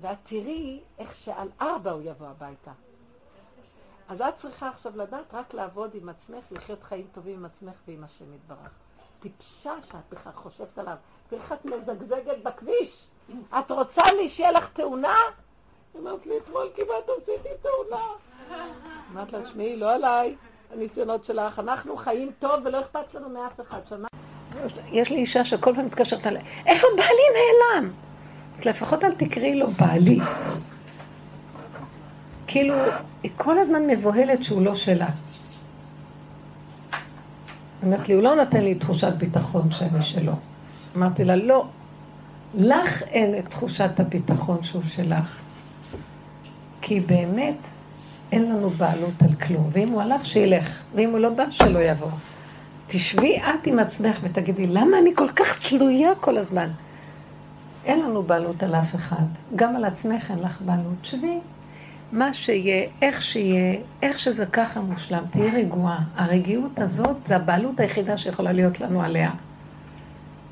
[0.02, 2.72] ואת תראי איך שעל ארבע הוא יבוא הביתה.
[4.10, 8.04] אז את צריכה עכשיו לדעת רק לעבוד עם עצמך, לחיות חיים טובים עם עצמך ועם
[8.04, 8.72] השם יתברך.
[9.20, 10.96] טיפשה שאת בכלל חושבת עליו.
[11.30, 13.08] תראי איך את מזגזגת בכביש.
[13.60, 15.16] את רוצה לי שיהיה לך תאונה?
[16.00, 18.06] אמרת לי, אתמול כמעט עשיתי תאונה.
[19.12, 20.36] אמרת לה, תשמעי, לא עליי,
[20.72, 21.60] הניסיונות שלך.
[21.60, 23.80] אנחנו חיים טוב ולא אכפת לנו מאף אחד.
[24.92, 27.92] יש לי אישה שכל פעם מתקשרת עליה, איפה בעלי נעלם?
[28.66, 30.20] לפחות אל תקראי לו בעלי.
[32.48, 32.76] כאילו,
[33.24, 35.08] היא כל הזמן מבוהלת שהוא לא שלה.
[37.84, 40.34] אמרת לי, הוא לא נותן לי תחושת ביטחון שאני שלו.
[40.98, 41.66] אמרתי לה, לא,
[42.54, 45.40] לך אין את תחושת הביטחון שהוא שלך.
[46.82, 47.58] כי באמת
[48.32, 49.70] אין לנו בעלות על כלום.
[49.72, 50.80] ואם הוא הלך, שילך.
[50.96, 52.10] ואם הוא לא בא, שלא יבוא.
[52.88, 56.70] תשבי את עם עצמך ותגידי, למה אני כל כך תלויה כל הזמן?
[57.86, 59.26] אין לנו בעלות על אף אחד.
[59.56, 60.96] גם על עצמך אין לך בעלות.
[61.04, 61.40] שבי.
[62.12, 66.04] מה שיהיה, איך שיהיה, איך שזה ככה מושלם, תהיי רגועה.
[66.16, 69.32] הרגיעות הזאת זה הבעלות היחידה שיכולה להיות לנו עליה.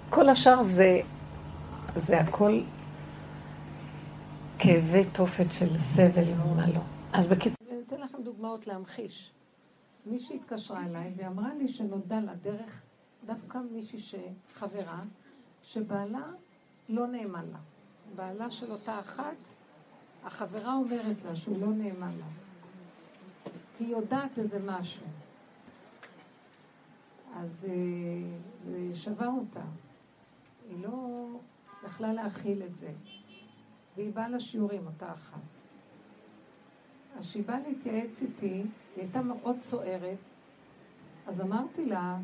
[0.10, 1.00] כל השאר זה
[1.96, 2.62] זה הכל
[4.60, 6.80] כאבי תופת של סבל, ומה לא.
[7.14, 9.32] אז בקיצור, אני אתן לכם דוגמאות להמחיש.
[10.06, 12.82] מישהי התקשרה אליי ואמרה לי שנודע לה דרך
[13.26, 15.00] דווקא מישהי שחברה,
[15.64, 16.24] שבעלה
[16.90, 17.58] לא נאמן לה.
[18.16, 19.50] בעלה של אותה אחת,
[20.26, 22.26] החברה אומרת לה שהוא לא נאמן לה.
[23.80, 25.06] היא יודעת איזה משהו.
[27.36, 29.64] אז אה, זה שבר אותה.
[30.70, 31.28] היא לא
[31.86, 32.92] יכלה להכיל את זה.
[33.96, 35.40] והיא באה לשיעורים, אותה אחת.
[37.18, 40.18] אז כשהיא באה להתייעץ איתי, היא הייתה מאוד סוערת,
[41.28, 42.18] אז אמרתי לה,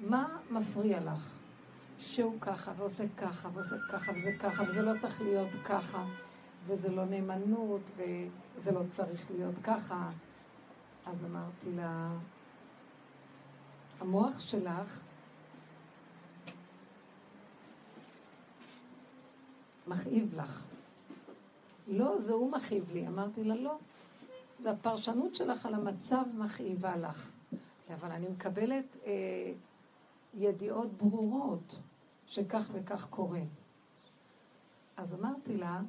[0.00, 1.37] מה מפריע לך?
[1.98, 6.04] שהוא ככה, ועושה ככה, ועושה ככה, וזה ככה, וזה לא צריך להיות ככה,
[6.66, 10.10] וזה לא נאמנות, וזה לא צריך להיות ככה.
[11.06, 12.10] אז אמרתי לה,
[14.00, 15.04] המוח שלך
[19.86, 20.64] מכאיב לך.
[21.88, 23.08] לא, זה הוא מכאיב לי.
[23.08, 23.78] אמרתי לה, לא.
[24.60, 27.30] זה הפרשנות שלך על המצב מכאיבה לך.
[27.94, 29.52] אבל אני מקבלת אה,
[30.34, 31.76] ידיעות ברורות
[32.28, 33.42] שכך וכך קורה.
[34.96, 35.80] אז אמרתי לה,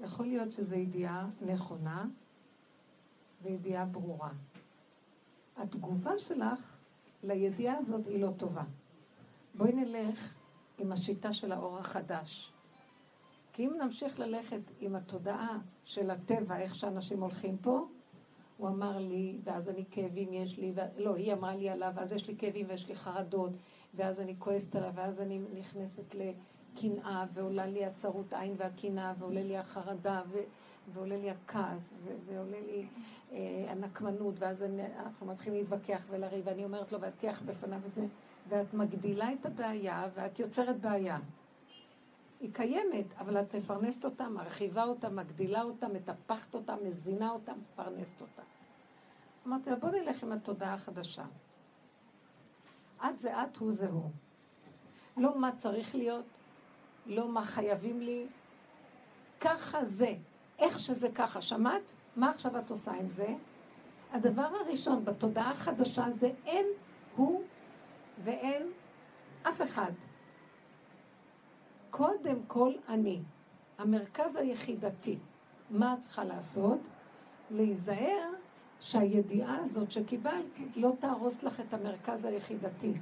[0.00, 2.06] יכול להיות שזו ידיעה נכונה
[3.42, 4.30] וידיעה ברורה.
[5.56, 6.78] התגובה שלך
[7.22, 8.64] לידיעה הזאת היא לא טובה.
[9.54, 10.34] בואי נלך
[10.78, 12.52] עם השיטה של האור החדש.
[13.52, 17.88] כי אם נמשיך ללכת עם התודעה של הטבע, איך שאנשים הולכים פה,
[18.56, 20.80] הוא אמר לי, ואז אני כאבים יש לי, ו...
[20.96, 23.52] לא, היא אמרה לי עליו, ואז יש לי כאבים ויש לי חרדות,
[23.96, 29.58] ואז אני כועסת עליו, ואז אני נכנסת לקנאה, ועולה לי הצרות עין והקנאה, ועולה לי
[29.58, 30.38] החרדה, ו...
[30.92, 32.10] ועולה לי הכעס, ו...
[32.26, 32.86] ועולה לי
[33.32, 34.82] אה, הנקמנות, ואז אני...
[34.98, 38.06] אנחנו מתחילים להתווכח ולריב, ואני אומרת לו, ואטיח בפניו וזה,
[38.48, 41.18] ואת מגדילה את הבעיה, ואת יוצרת בעיה.
[42.40, 48.20] היא קיימת, אבל את מפרנסת אותה, מרחיבה אותה, מגדילה אותה, מטפחת אותה, מזינה אותה, מפרנסת
[48.20, 48.42] אותה.
[49.46, 51.24] אמרתי לה, בוא נלך עם התודעה החדשה.
[53.04, 54.10] את זה את, הוא זה הוא.
[55.16, 56.24] לא מה צריך להיות,
[57.06, 58.26] לא מה חייבים לי,
[59.40, 60.14] ככה זה.
[60.58, 61.42] איך שזה ככה.
[61.42, 61.92] שמעת?
[62.16, 63.34] מה עכשיו את עושה עם זה?
[64.12, 66.66] הדבר הראשון בתודעה החדשה זה אין
[67.16, 67.42] הוא
[68.24, 68.62] ואין
[69.42, 69.92] אף אחד.
[71.90, 73.20] קודם כל אני.
[73.78, 75.18] המרכז היחידתי.
[75.70, 76.78] מה את צריכה לעשות?
[77.50, 78.30] להיזהר
[78.80, 82.92] שהידיעה הזאת שקיבלת לא תהרוס לך את המרכז היחידתי.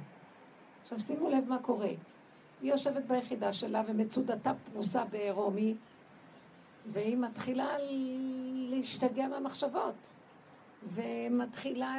[0.83, 1.91] עכשיו שימו לב מה קורה.
[2.61, 5.75] היא יושבת ביחידה שלה ומצודתה פרוסה בעירומי,
[6.91, 7.67] והיא מתחילה
[8.69, 9.95] להשתגע מהמחשבות,
[10.83, 11.97] ומתחילה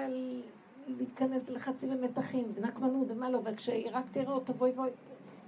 [0.88, 4.90] להיכנס ללחצים ומתחים, ונקמנות ומה לא, וכשהיא רק תראה אותו, בואי בואי,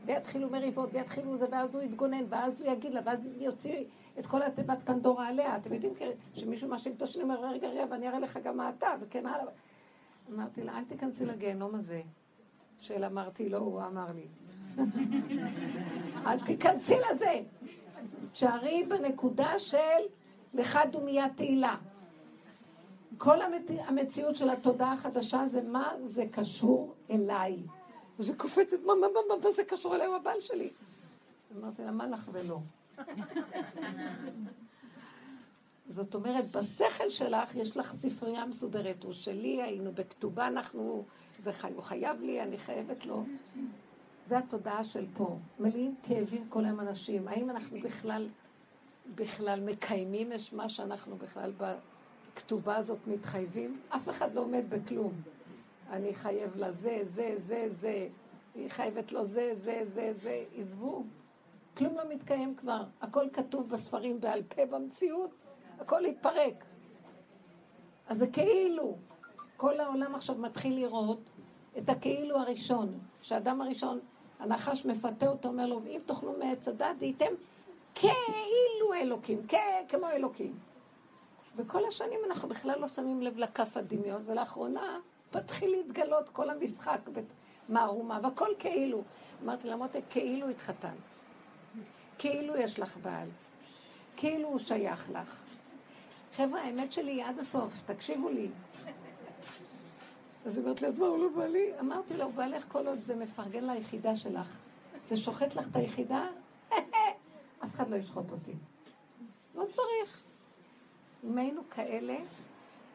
[0.06, 3.84] ויתחילו מריבות, ויתחילו זה, ואז הוא יתגונן, ואז הוא יגיד לה, ואז יוציא
[4.18, 5.56] את כל התיבת פנדורה עליה.
[5.56, 5.92] אתם יודעים
[6.34, 9.52] שמישהו מאשים את השני, אומר, רגע, רגע, ואני אראה לך גם מה אתה, וכן הלאה.
[10.32, 12.02] אמרתי לה, אל תיכנסי לגיהנום הזה,
[12.80, 14.26] של אמרתי לו, הוא אמר לי.
[16.26, 17.40] אל תיכנסי לזה.
[18.34, 19.76] שערי בנקודה של
[20.54, 21.76] לך דומיית תהילה.
[23.18, 23.70] כל המת...
[23.86, 27.56] המציאות של התודעה החדשה זה מה זה קשור אליי.
[28.18, 30.70] וזה קופצת, מה, מה, מה, מה זה קשור אליי, הוא הבעל שלי.
[31.58, 32.58] אמרתי לה, מה לך ולא?
[35.88, 41.04] זאת אומרת, בשכל שלך יש לך ספרייה מסודרת, הוא שלי, היינו בכתובה, אנחנו,
[41.38, 43.24] זה חי, הוא חייב לי, אני חייבת לו.
[44.28, 45.38] זה התודעה של פה.
[45.60, 47.28] מלאים כאבים כל היום אנשים.
[47.28, 48.28] האם אנחנו בכלל,
[49.14, 53.80] בכלל מקיימים את מה שאנחנו בכלל בכתובה הזאת מתחייבים?
[53.88, 55.12] אף אחד לא עומד בכלום.
[55.90, 58.08] אני חייב לזה, זה, זה, זה.
[58.54, 60.44] היא חייבת לו זה, זה, זה, זה.
[60.56, 61.04] עזבו.
[61.78, 62.84] כלום לא מתקיים כבר.
[63.00, 65.42] הכל כתוב בספרים בעל פה במציאות,
[65.78, 66.64] הכל התפרק.
[68.06, 68.96] אז זה כאילו.
[69.56, 71.20] כל העולם עכשיו מתחיל לראות
[71.78, 74.00] את הכאילו הראשון, שהאדם הראשון,
[74.38, 77.32] הנחש מפתה אותו, אומר לו, אם תאכלו מעץ הדת, דהייתם
[77.94, 79.46] כאילו אלוקים,
[79.88, 80.58] כמו אלוקים.
[81.56, 84.98] וכל השנים אנחנו בכלל לא שמים לב לכף הדמיון, ולאחרונה
[85.34, 87.00] מתחיל להתגלות כל המשחק
[87.68, 89.02] במערומה, והכל כאילו.
[89.44, 90.94] אמרתי לה, מותק, כאילו התחתן.
[92.18, 93.28] כאילו יש לך בעל.
[94.16, 95.44] כאילו הוא שייך לך.
[96.36, 98.48] חבר'ה, האמת שלי היא עד הסוף, תקשיבו לי.
[100.46, 101.70] אז היא אומרת לי, אז מה, הוא לא בא לי?
[101.80, 104.58] אמרתי לו, בעלך כל עוד זה מפרגן ליחידה שלך.
[105.04, 106.26] זה שוחט לך את היחידה?
[107.64, 108.52] אף אחד לא ישחוט אותי.
[109.54, 110.22] לא צריך.
[111.24, 112.16] אם היינו כאלה,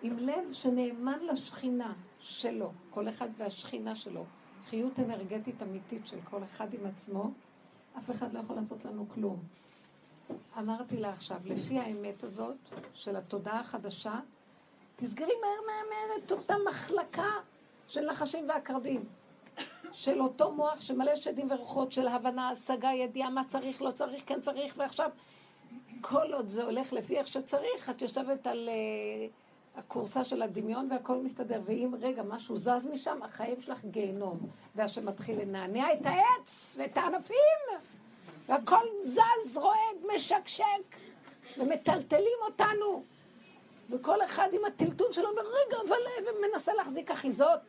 [0.02, 4.26] עם לב שנאמן לשכינה שלו, כל אחד והשכינה שלו,
[4.66, 7.32] חיות אנרגטית אמיתית של כל אחד עם עצמו,
[7.98, 9.40] אף אחד לא יכול לעשות לנו כלום.
[10.58, 12.58] אמרתי לה עכשיו, לפי האמת הזאת
[12.94, 14.20] של התודעה החדשה,
[14.96, 17.32] תסגרי מהר מהר מהר את אותה מחלקה
[17.88, 19.06] של נחשים ועקרבים.
[19.94, 24.42] של אותו מוח שמלא שדים ורוחות של הבנה, השגה, ידיעה, מה צריך, לא צריך, כן
[24.42, 25.10] צריך, ועכשיו
[26.02, 29.43] כל עוד זה הולך לפי איך שצריך, את יושבת על uh,
[29.76, 31.62] הכורסה של הדמיון והכל מסתדר.
[31.66, 34.40] ואם רגע משהו זז משם, החיים שלך גיהנום.
[34.76, 37.80] והשם מתחיל לנענע את העץ ואת הענפים,
[38.48, 40.66] והכל זז, רועד, משקשק,
[41.58, 43.04] ומטלטלים אותנו.
[43.90, 46.26] וכל אחד עם הטלטול שלו אומר, רגע, אבל...
[46.38, 47.60] ומנסה להחזיק אחיזות.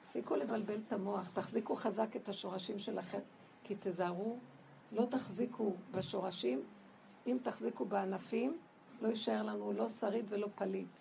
[0.00, 3.18] תפסיקו לבלבל את המוח, תחזיקו חזק את השורשים שלכם,
[3.64, 4.36] כי תזהרו,
[4.92, 6.62] לא תחזיקו בשורשים,
[7.26, 8.58] אם תחזיקו בענפים,
[9.00, 10.98] לא יישאר לנו לא שריד ולא פליט.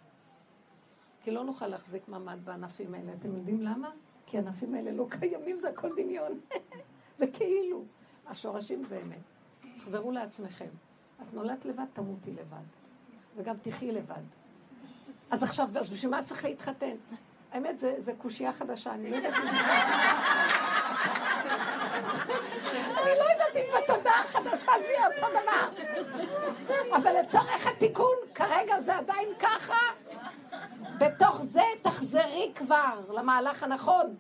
[1.22, 3.14] כי לא נוכל להחזיק מעמד בענפים האלה.
[3.14, 3.92] אתם יודעים למה?
[4.26, 6.40] כי הענפים האלה לא קיימים, זה הכל דמיון.
[7.18, 7.84] זה כאילו.
[8.28, 9.18] השורשים זה אמת.
[9.78, 10.70] תחזרו לעצמכם.
[11.22, 12.64] את נולדת לבד, תמותי לבד.
[13.36, 14.24] וגם תחי לבד.
[15.32, 16.96] אז עכשיו, אז בשביל מה צריך להתחתן?
[17.52, 19.34] האמת, זה קושייה חדשה, אני לא יודעת
[23.56, 25.84] אם בתודעה החדשה זה יהיה אותו דבר.
[26.96, 29.80] אבל לצורך התיקון, כרגע זה עדיין ככה.
[31.00, 34.16] בתוך זה תחזרי כבר למהלך הנכון.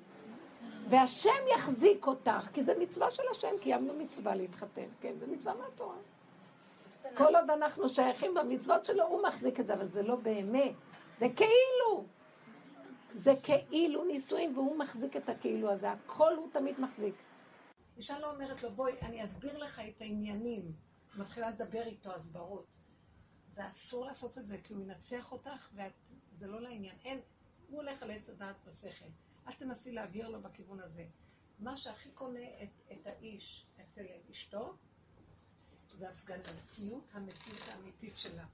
[0.89, 5.95] והשם יחזיק אותך, כי זה מצווה של השם, קיימנו מצווה להתחתן, כן, זה מצווה מהתורה.
[7.13, 10.74] כל עוד אנחנו שייכים במצוות שלו, הוא מחזיק את זה, אבל זה לא באמת,
[11.19, 12.04] זה כאילו.
[13.15, 15.91] זה כאילו נישואים, והוא מחזיק את הכאילו הזה.
[15.91, 17.13] הכל הוא תמיד מחזיק.
[17.97, 20.73] אישה לא אומרת לו, בואי, אני אסביר לך את העניינים.
[21.15, 22.65] מתחילה לדבר איתו הסברות.
[23.49, 26.95] זה אסור לעשות את זה, כי הוא ינצח אותך, וזה לא לעניין.
[27.05, 27.19] אין,
[27.69, 29.05] הוא הולך על עץ הדעת בשכל.
[29.47, 31.05] אל תנסי להעביר לו בכיוון הזה.
[31.60, 34.75] מה שהכי קונה את, את האיש אצל אשתו,
[35.93, 38.45] זה הפגנתיות המציאות האמיתית שלה.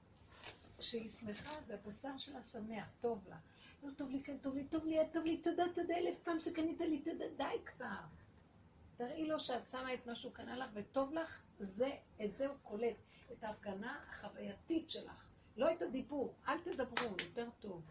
[0.78, 3.36] כשהיא שמחה, זה הבשר שלה שמח, טוב לה.
[3.82, 6.80] לא טוב לי, כן טוב לי, טוב לי, טוב לי, תודה, תודה, אלף פעם שקנית
[6.80, 8.00] לי, תודה, די כבר.
[8.96, 11.90] תראי לו שאת שמה את מה שהוא קנה לך וטוב לך, זה,
[12.24, 12.96] את זה הוא קולט,
[13.32, 15.28] את ההפגנה החווייתית שלך.
[15.56, 17.82] לא את הדיבור, אל תדברו, יותר טוב.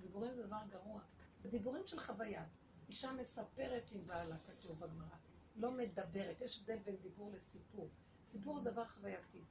[0.00, 1.00] דיבורים זה דבר גרוע.
[1.42, 2.44] זה דיבורים של חוויה.
[2.88, 5.16] אישה מספרת עם בעלה, כתוב בגמרא.
[5.56, 6.40] לא מדברת.
[6.40, 7.88] יש הבדל בין דיבור לסיפור.
[8.24, 9.44] סיפור זה דבר חווייתי,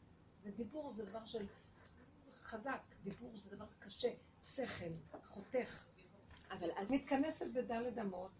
[0.43, 1.45] ודיבור זה דבר של
[2.43, 2.81] חזק.
[3.03, 4.09] דיבור זה דבר קשה,
[4.43, 5.85] שכל, חותך.
[6.51, 8.31] אבל אז מתכנסת בדלת אמות,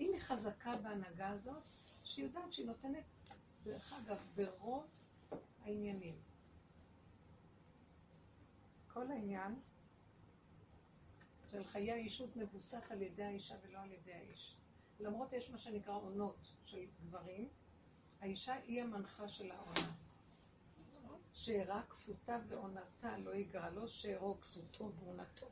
[0.00, 1.68] אם היא חזקה בהנהגה הזאת,
[2.04, 3.04] שהיא יודעת שהיא נותנת,
[3.62, 4.86] דרך אגב, ברוב
[5.62, 6.14] העניינים.
[8.92, 9.60] כל העניין
[11.50, 14.56] של חיי האישות מבוסס על ידי האישה ולא על ידי האיש.
[15.00, 17.48] למרות יש מה שנקרא עונות של גברים,
[18.20, 19.94] האישה היא המנחה של העונה.
[21.32, 25.46] שאירע כסותה ועונתה לא יגרע לו, שאירו כסותו ועונתו.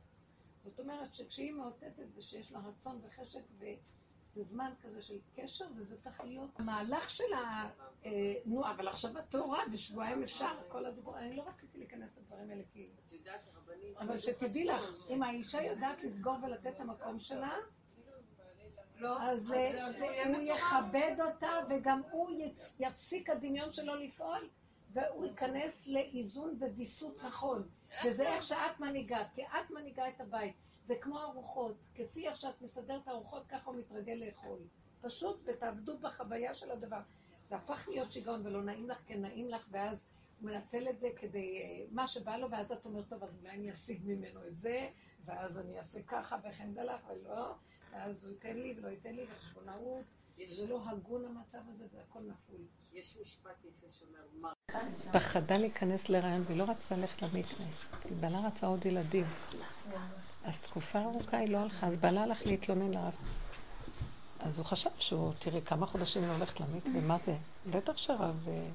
[0.64, 3.42] זאת אומרת שכשהיא מאותתת ושיש לה רצון וחשק
[4.30, 7.68] וזה זמן כזה של קשר וזה צריך להיות המהלך של ה...
[8.04, 8.10] אה,
[8.44, 12.90] נו, אבל עכשיו התורה ושבועיים אפשר, כל הדיבור, אני לא רציתי להיכנס לדברים האלה כי...
[13.98, 17.56] אבל שתדעי לך, אם האישה יודעת לסגור ולתת את המקום שלה,
[18.96, 22.30] לא, אז אה, הוא יכבד אותה וגם הוא
[22.78, 24.48] יפסיק הדמיון שלו לפעול
[24.92, 27.68] והוא ייכנס לאיזון וויסות נכון.
[28.06, 30.54] וזה איך שאת מנהיגה, כי את מנהיגה את הבית.
[30.82, 34.58] זה כמו ארוחות, כפי איך שאת מסדרת ארוחות, ככה הוא מתרגל לאכול.
[35.00, 37.00] פשוט, ותעבדו בחוויה של הדבר.
[37.44, 40.08] זה הפך להיות שיגעון ולא נעים לך, כן נעים לך, ואז
[40.40, 43.50] הוא מנצל את זה כדי אה, מה שבא לו, ואז את אומרת, טוב, אז אולי
[43.50, 44.88] אני אשיג ממנו את זה,
[45.24, 47.54] ואז אני אעשה ככה וכן דלך, ולא,
[47.92, 50.04] ואז הוא ייתן לי ולא ייתן לי, וחשבונאות.
[50.46, 52.61] זה לא הגון המצב הזה, זה הכל נפול.
[52.92, 54.53] יש משפט יפה שאומר,
[55.12, 57.66] פחדה להיכנס להיריון והיא לא רצתה ללכת למקווה.
[58.03, 59.26] כי בעלה רצה עוד ילדים.
[60.44, 63.14] אז תקופה ארוכה היא לא הלכה, אז בעלה הלך להתלונן לרב.
[64.40, 67.37] אז הוא חשב שהוא, תראי, כמה חודשים היא הולכת למקווה, מה זה?
[67.70, 68.48] בטח שרב...
[68.48, 68.68] אה,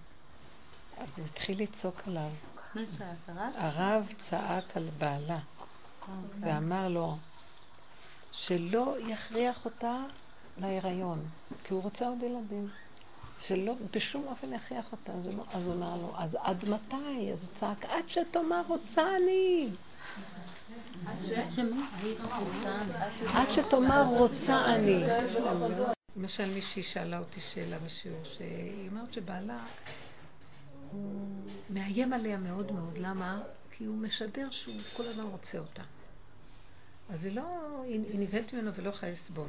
[0.97, 2.29] אז הוא התחיל לצעוק עליו.
[3.55, 5.39] הרב צעק על בעלה
[6.39, 7.17] ואמר לו
[8.31, 10.03] שלא יכריח אותה
[10.57, 11.25] להיריון,
[11.63, 12.67] כי הוא רוצה עוד ילדים.
[13.47, 15.11] שלא בשום אופן יכריח אותה.
[15.11, 17.31] אז, לא, אז הוא אמר לו, אז עד מתי?
[17.33, 19.69] אז הוא צעק, עד שתאמר רוצה אני.
[23.27, 25.03] עד שתאמר רוצה אני.
[26.15, 29.65] למשל מישהי שאלה אותי שאלה בשיעור, שהיא אומרת שבעלה
[30.91, 31.11] הוא
[31.69, 32.97] מאיים עליה מאוד מאוד.
[32.97, 33.41] למה?
[33.71, 35.83] כי הוא משדר שהוא כל הזמן רוצה אותה.
[37.09, 37.43] אז היא לא,
[37.83, 39.47] היא נבהלת ממנו ולא יכולה לסבול.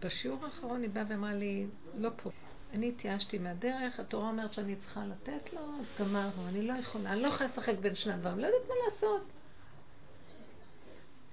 [0.00, 1.66] בשיעור האחרון היא באה ואמרה לי,
[1.98, 2.30] לא פה.
[2.74, 7.22] אני התייאשתי מהדרך, התורה אומרת שאני צריכה לתת לו, אז גמרנו, אני לא יכולה, אני
[7.22, 9.22] לא יכולה לשחק בין שני הדברים, לא יודעת מה לעשות.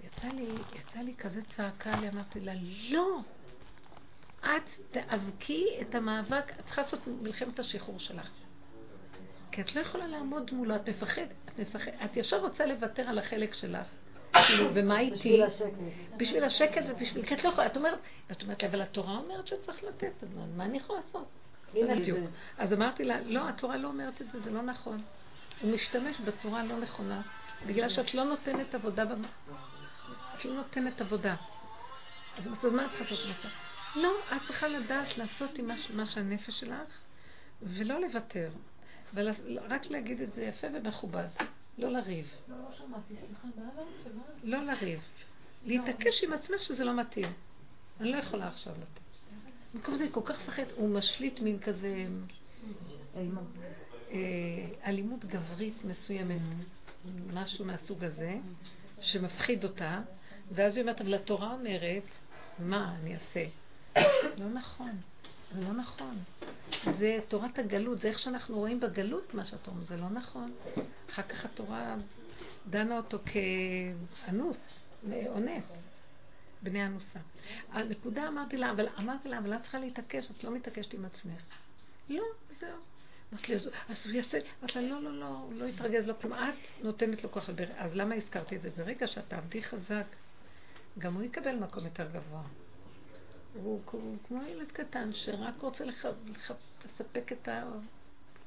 [0.04, 2.54] יצא לי, יצא לי כזה צעקה לי, אמרתי לה,
[2.90, 3.20] לא!
[4.44, 8.30] את תאבקי את המאבק, את צריכה לעשות מלחמת השחרור שלך.
[9.52, 13.20] כי את לא יכולה לעמוד מולו, את מפחדת, את מפחדת, את ישר רוצה לוותר על
[13.20, 13.88] החלק שלך.
[14.34, 15.16] כאילו, ומה איתי?
[15.18, 15.78] בשביל השקט.
[16.18, 17.26] בשביל השקט ובשביל...
[17.26, 18.00] כי את לא יכולה, את אומרת,
[18.32, 21.28] את אומרת, אבל התורה אומרת שצריך לתת, אז מה אני יכולה לעשות?
[21.74, 22.20] בדיוק.
[22.58, 25.02] אז אמרתי לה, לא, התורה לא אומרת את זה, זה לא נכון.
[25.62, 27.22] הוא משתמש בצורה הלא נכונה,
[27.68, 29.04] בגלל שאת לא נותנת עבודה,
[30.36, 31.36] את לא נותנת עבודה.
[32.38, 33.52] אז מה את צריכה לעשות?
[33.96, 36.98] לא, את צריכה לדעת לעשות עם מה שהנפש שלך,
[37.62, 38.50] ולא לוותר.
[39.14, 41.28] ורק להגיד את זה יפה ומכובד.
[41.78, 42.28] לא לריב.
[42.48, 42.56] לא,
[44.44, 45.00] לא לא לריב.
[45.66, 47.34] להתעקש עם עצמך שזה לא מתאים.
[48.00, 49.04] אני לא יכולה עכשיו לתת.
[49.74, 52.06] במקום זה כל כך מפחד, הוא משליט מין כזה
[53.16, 56.42] אה, אלימות גברית מסוימת,
[57.34, 58.36] משהו מהסוג הזה,
[59.02, 60.02] שמפחיד אותה,
[60.52, 62.04] ואז היא אומרת, אבל התורה אומרת,
[62.60, 63.46] מה אני אעשה?
[64.38, 64.98] לא נכון.
[65.54, 66.18] זה לא נכון.
[67.00, 70.52] זה תורת הגלות, זה איך שאנחנו רואים בגלות מה שאתה אומר, זה לא נכון.
[71.10, 71.96] אחר כך התורה
[72.70, 74.58] דנה אותו כאנוס,
[75.12, 75.64] אונס,
[76.62, 77.20] בני אנוסה.
[77.72, 81.44] הנקודה אמרתי לה, אבל אמרתי לה, אבל את צריכה להתעקש, את לא מתעקשת עם עצמך.
[82.10, 82.24] לא,
[82.60, 82.70] זהו.
[83.34, 83.56] אמרתי לי,
[83.90, 86.34] אז הוא יעשה, אמרתי לה, לא, לא, לא, הוא לא יתרגז, לא כלום.
[86.34, 88.70] את נותנת לו כוח, אז למה הזכרתי את זה?
[88.78, 90.06] ברגע שאת תעבדי חזק
[91.00, 92.44] גם הוא יקבל מקום יותר גבוה.
[93.54, 96.52] הוא, הוא כמו ילד קטן שרק רוצה לח, לח,
[96.86, 97.50] לספק את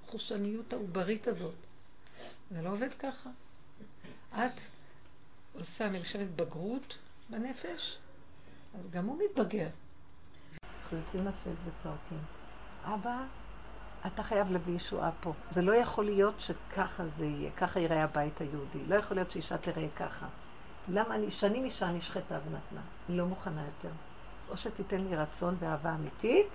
[0.04, 1.54] החושניות העוברית הזאת.
[2.50, 3.30] זה לא עובד ככה.
[4.34, 4.60] את
[5.54, 6.94] עושה מלחמת בגרות
[7.30, 7.98] בנפש,
[8.74, 9.68] אז גם הוא מתבגר.
[10.82, 12.18] אנחנו יוצאים לפלט וצועקים,
[12.84, 13.24] אבא,
[14.06, 15.32] אתה חייב להביא ישועה פה.
[15.50, 18.84] זה לא יכול להיות שככה זה יהיה, ככה יראה הבית היהודי.
[18.86, 20.26] לא יכול להיות שאישה תראה ככה.
[20.88, 22.80] למה אני, שנים אישה נשחטה ונתנה.
[23.08, 23.94] היא לא מוכנה יותר.
[24.50, 26.46] או שתיתן לי רצון ואהבה אמיתית,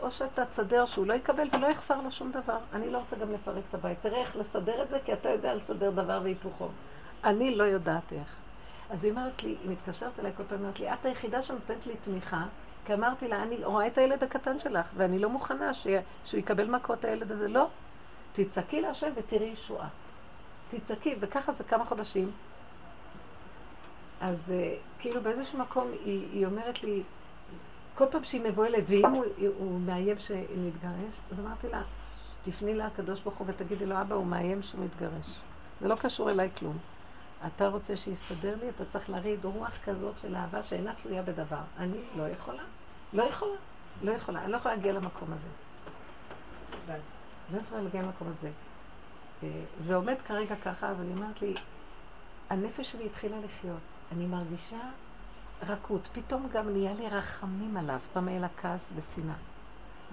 [0.00, 2.58] או שאתה תסדר שהוא לא יקבל ולא יחסר לו שום דבר.
[2.72, 3.98] אני לא רוצה גם לפרק את הבית.
[4.00, 6.68] תראה איך לסדר את זה, כי אתה יודע לסדר דבר והיפוכו.
[7.24, 8.36] אני לא יודעת איך.
[8.90, 11.94] אז היא אומרת לי, היא מתקשרת אליי כל פעם, אומרת לי, את היחידה שנותנת לי
[12.04, 12.44] תמיכה,
[12.84, 15.86] כי אמרתי לה, אני רואה את הילד הקטן שלך, ואני לא מוכנה ש...
[16.24, 17.48] שהוא יקבל מכות הילד הזה.
[17.48, 17.68] לא.
[18.32, 19.88] תצעקי להשם ותראי ישועה.
[20.70, 22.30] תצעקי, וככה זה כמה חודשים.
[24.20, 27.02] אז uh, כאילו באיזשהו מקום היא, היא אומרת לי,
[27.98, 29.24] כל פעם שהיא מבוהלת, ואם הוא,
[29.58, 31.82] הוא מאיים שנתגרש, אז אמרתי לה,
[32.44, 35.40] תפני לקדוש ברוך הוא ותגידי לו, אבא, הוא מאיים שהוא מתגרש.
[35.80, 36.78] זה לא קשור אליי כלום.
[37.46, 41.60] אתה רוצה שיסתדר לי, אתה צריך להרעיד רוח כזאת של אהבה שאינה תלויה בדבר.
[41.78, 42.62] אני לא יכולה.
[43.12, 43.56] לא יכולה.
[44.02, 44.44] לא יכולה.
[44.44, 46.98] אני לא יכולה להגיע למקום הזה.
[47.52, 48.50] לא יכולה להגיע למקום הזה.
[49.42, 49.48] אה,
[49.80, 51.54] זה עומד כרגע ככה, אבל היא אומרת לי,
[52.50, 53.80] הנפש שלי התחילה לחיות.
[54.12, 54.80] אני מרגישה
[55.66, 56.08] רכות.
[56.12, 57.98] פתאום גם נהיה לי רחמים עליו.
[58.12, 59.34] פעם היה לה כעס ושנאה.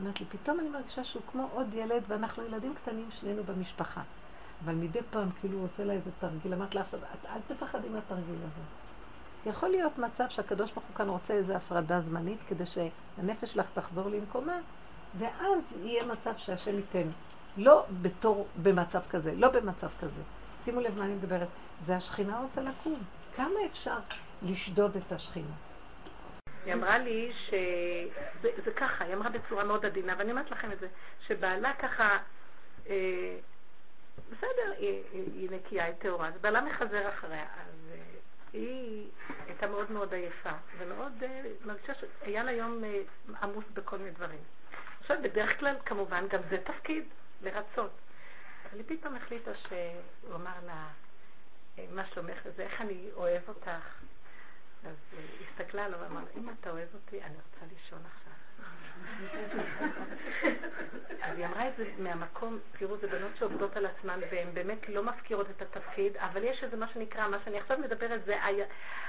[0.02, 4.02] אמרת לי, פתאום אני מרגישה שהוא כמו עוד ילד, ואנחנו ילדים קטנים שנינו במשפחה.
[4.66, 6.54] אבל מדי פעם כאילו הוא עושה לה איזה תרגיל.
[6.54, 8.62] אמרת לה עכשיו, אל תפחדי מהתרגיל הזה.
[9.46, 14.10] יכול להיות מצב שהקדוש ברוך הוא כאן רוצה איזו הפרדה זמנית, כדי שהנפש שלך תחזור
[14.10, 14.58] למקומה,
[15.18, 17.08] ואז יהיה מצב שהשם ייתן.
[17.58, 20.22] לא בתור, במצב כזה, לא במצב כזה.
[20.64, 21.48] שימו לב מה אני מדברת.
[21.86, 23.00] זה השכינה רוצה לקום.
[23.36, 23.98] כמה אפשר
[24.41, 25.55] לשדוד את השכינה?
[26.65, 30.88] היא אמרה לי שזה ככה, היא אמרה בצורה מאוד עדינה, ואני אומרת לכם את זה,
[31.27, 32.17] שבעלה ככה,
[32.89, 33.38] אה,
[34.31, 37.97] בסדר, היא, היא, נקייה, היא טהורה, אז בעלה מחזר אחריה, אז אה,
[38.53, 39.07] היא
[39.47, 43.01] הייתה מאוד מאוד עייפה, ומאוד אה, מרגישה שהיה לה יום אה,
[43.41, 44.39] עמוס בכל מיני דברים.
[45.01, 47.03] עכשיו, בדרך כלל, כמובן, גם זה תפקיד,
[47.41, 47.91] לרצות.
[48.69, 50.88] אבל היא פתאום החליטה שהוא אמר לה,
[51.91, 53.69] מה שלומך וזה, איך אני אוהב אותך.
[54.88, 58.36] אז היא הסתכלה עליו ואמרה, אם אתה אוהב אותי, אני רוצה לישון עכשיו.
[61.21, 65.03] אז היא אמרה את זה מהמקום, תראו, זה בנות שעובדות על עצמן והן באמת לא
[65.03, 68.36] מפקירות את התפקיד, אבל יש איזה מה שנקרא, מה שאני עכשיו מדברת זה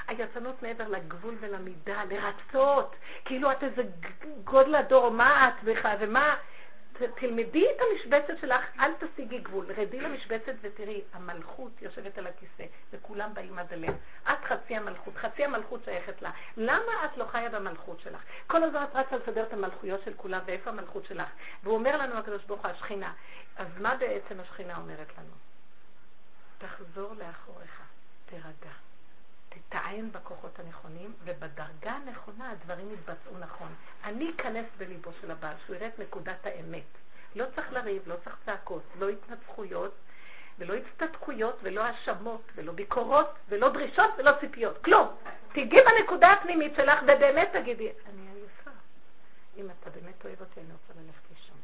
[0.09, 3.83] היצנות מעבר לגבול ולמידה, לרצות, כאילו את איזה
[4.45, 6.37] גודל הדור, מה את בכלל, ומה...
[7.15, 9.67] תלמדי את המשבצת שלך, אל תשיגי גבול.
[9.77, 13.93] רדי למשבצת ותראי, המלכות יושבת על הכיסא, וכולם באים עד אליה.
[14.23, 16.31] את חצי המלכות, חצי המלכות שייכת לה.
[16.57, 18.23] למה את לא חיה במלכות שלך?
[18.47, 21.29] כל הזמן את רצה לסדר את המלכויות של כולם, ואיפה המלכות שלך?
[21.63, 23.13] והוא אומר לנו, הקדוש ברוך הוא, השכינה.
[23.57, 25.33] אז מה בעצם השכינה אומרת לנו?
[26.59, 27.83] תחזור לאחוריך,
[28.27, 28.73] תירגע.
[29.57, 33.75] תתען בכוחות הנכונים, ובדרגה הנכונה הדברים יתבצעו נכון.
[34.05, 36.85] אני אכנס בליבו של הבעל, שהוא יראה את נקודת האמת.
[37.35, 39.95] לא צריך לריב, לא צריך צעקות, לא התנצחויות,
[40.59, 44.85] ולא הצטדקויות, ולא האשמות, ולא ביקורות, ולא דרישות, ולא ציפיות.
[44.85, 45.09] כלום.
[45.53, 48.71] תיגעי בנקודה הפנימית שלך, ובאמת תגידי, אני עייפה.
[49.57, 51.57] אם אתה באמת אוהב אותי, אני רוצה ללכת לישון.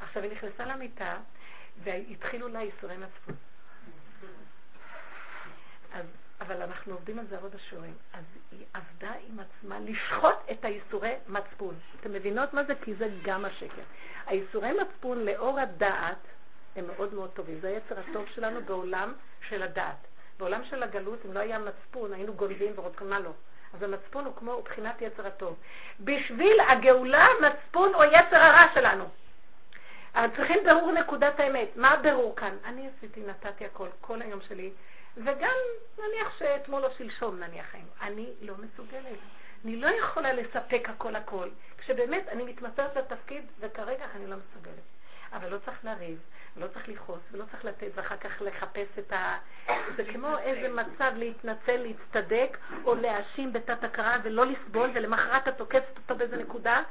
[0.00, 1.16] עכשיו, היא נכנסה למיטה,
[1.82, 3.34] והתחילו לה ייסורי מצפון.
[5.92, 6.06] אז
[6.40, 7.94] אבל אנחנו עובדים על זה עבוד השיעורים.
[8.12, 11.74] אז היא עבדה עם עצמה לשחוט את האיסורי מצפון.
[12.00, 12.74] אתם מבינות מה זה?
[12.74, 13.82] כי זה גם השקר.
[14.26, 16.16] האיסורי מצפון לאור הדעת
[16.76, 17.58] הם מאוד מאוד טובים.
[17.60, 19.12] זה היצר הטוב שלנו בעולם
[19.48, 20.06] של הדעת.
[20.38, 23.30] בעולם של הגלות, אם לא היה מצפון, היינו גונבים ורוצים מה לא.
[23.74, 25.56] אז המצפון הוא כמו בחינת יצר הטוב.
[26.00, 29.04] בשביל הגאולה, מצפון הוא יצר הרע שלנו.
[30.36, 31.68] צריכים ברור נקודת האמת.
[31.76, 32.56] מה הבירור כאן?
[32.64, 34.70] אני עשיתי, נתתי הכל, כל היום שלי.
[35.16, 35.56] וגם
[35.98, 37.88] נניח שאתמול או שלשום נניח היינו.
[38.00, 39.18] אני לא מסוגלת.
[39.64, 41.48] אני לא יכולה לספק הכל הכל.
[41.78, 44.82] כשבאמת אני מתמסרת לתפקיד, וכרגע אני לא מסוגלת.
[45.32, 46.18] אבל לא צריך לריב,
[46.56, 49.38] לא צריך לכעוס, ולא צריך לתת, ואחר כך לחפש את ה...
[49.96, 55.96] זה כמו איזה מצב להתנצל, להצטדק, או להאשים בתת הכרה ולא לסבול, ולמחרת את תוקפת
[55.96, 56.82] אותו באיזה נקודה.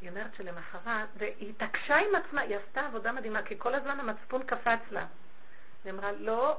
[0.00, 4.42] היא אומרת שלמחרת, והיא התעקשה עם עצמה, היא עשתה עבודה מדהימה, כי כל הזמן המצפון
[4.42, 5.06] קפץ לה.
[5.84, 6.58] היא אמרה, לא,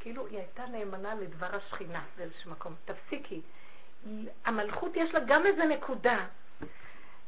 [0.00, 2.74] כאילו היא הייתה נאמנה לדבר השכינה באיזשהו מקום.
[2.84, 3.40] תפסיקי.
[4.44, 6.26] המלכות יש לה גם איזה נקודה.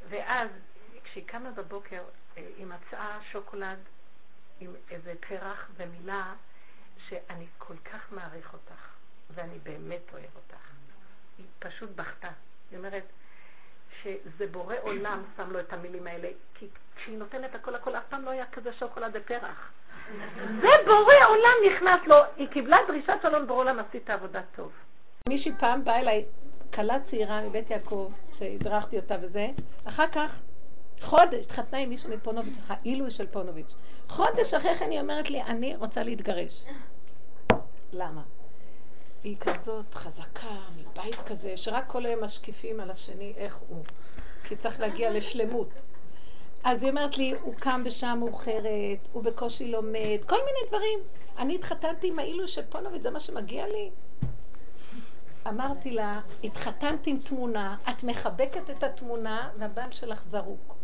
[0.09, 0.51] ואז,
[1.05, 2.03] כשהיא קמה בבוקר,
[2.37, 3.79] אה, היא מצאה שוקולד
[4.61, 6.35] עם איזה פרח ומילה
[7.09, 8.89] שאני כל כך מעריך אותך.
[9.31, 10.70] ואני באמת אוהב אותך.
[11.39, 12.31] היא פשוט בכתה.
[12.70, 13.05] היא אומרת
[14.03, 18.24] שזה בורא עולם שם לו את המילים האלה, כי כשהיא נותנת הכל הכל, אף פעם
[18.24, 19.72] לא היה כזה שוקולד בפרח.
[20.61, 24.72] זה בורא עולם נכנס לו, היא קיבלה דרישת שלום בורא עולם, עשית עבודה טוב.
[25.28, 26.24] מישהי פעם באה אליי,
[26.74, 29.46] כלה צעירה מבית יעקב, שהדרכתי אותה וזה,
[29.84, 30.40] אחר כך,
[31.00, 33.74] חודש, התחתנה עם מישהו מפונוביץ', העילוי של פונוביץ'.
[34.09, 36.64] חודש אחרי כן היא אומרת לי, אני רוצה להתגרש.
[37.92, 38.22] למה?
[39.25, 43.85] היא כזאת חזקה, מבית כזה, שרק כל היום משקיפים על השני איך הוא.
[44.45, 45.68] כי צריך להגיע לשלמות.
[46.64, 50.99] אז היא אומרת לי, הוא קם בשעה מאוחרת, הוא בקושי לומד, כל מיני דברים.
[51.39, 53.91] אני התחתנתי עם האילו של פונוביץ', זה מה שמגיע לי?
[55.49, 60.75] אמרתי לה, התחתנת עם תמונה, את מחבקת את התמונה והבעל שלך זרוק.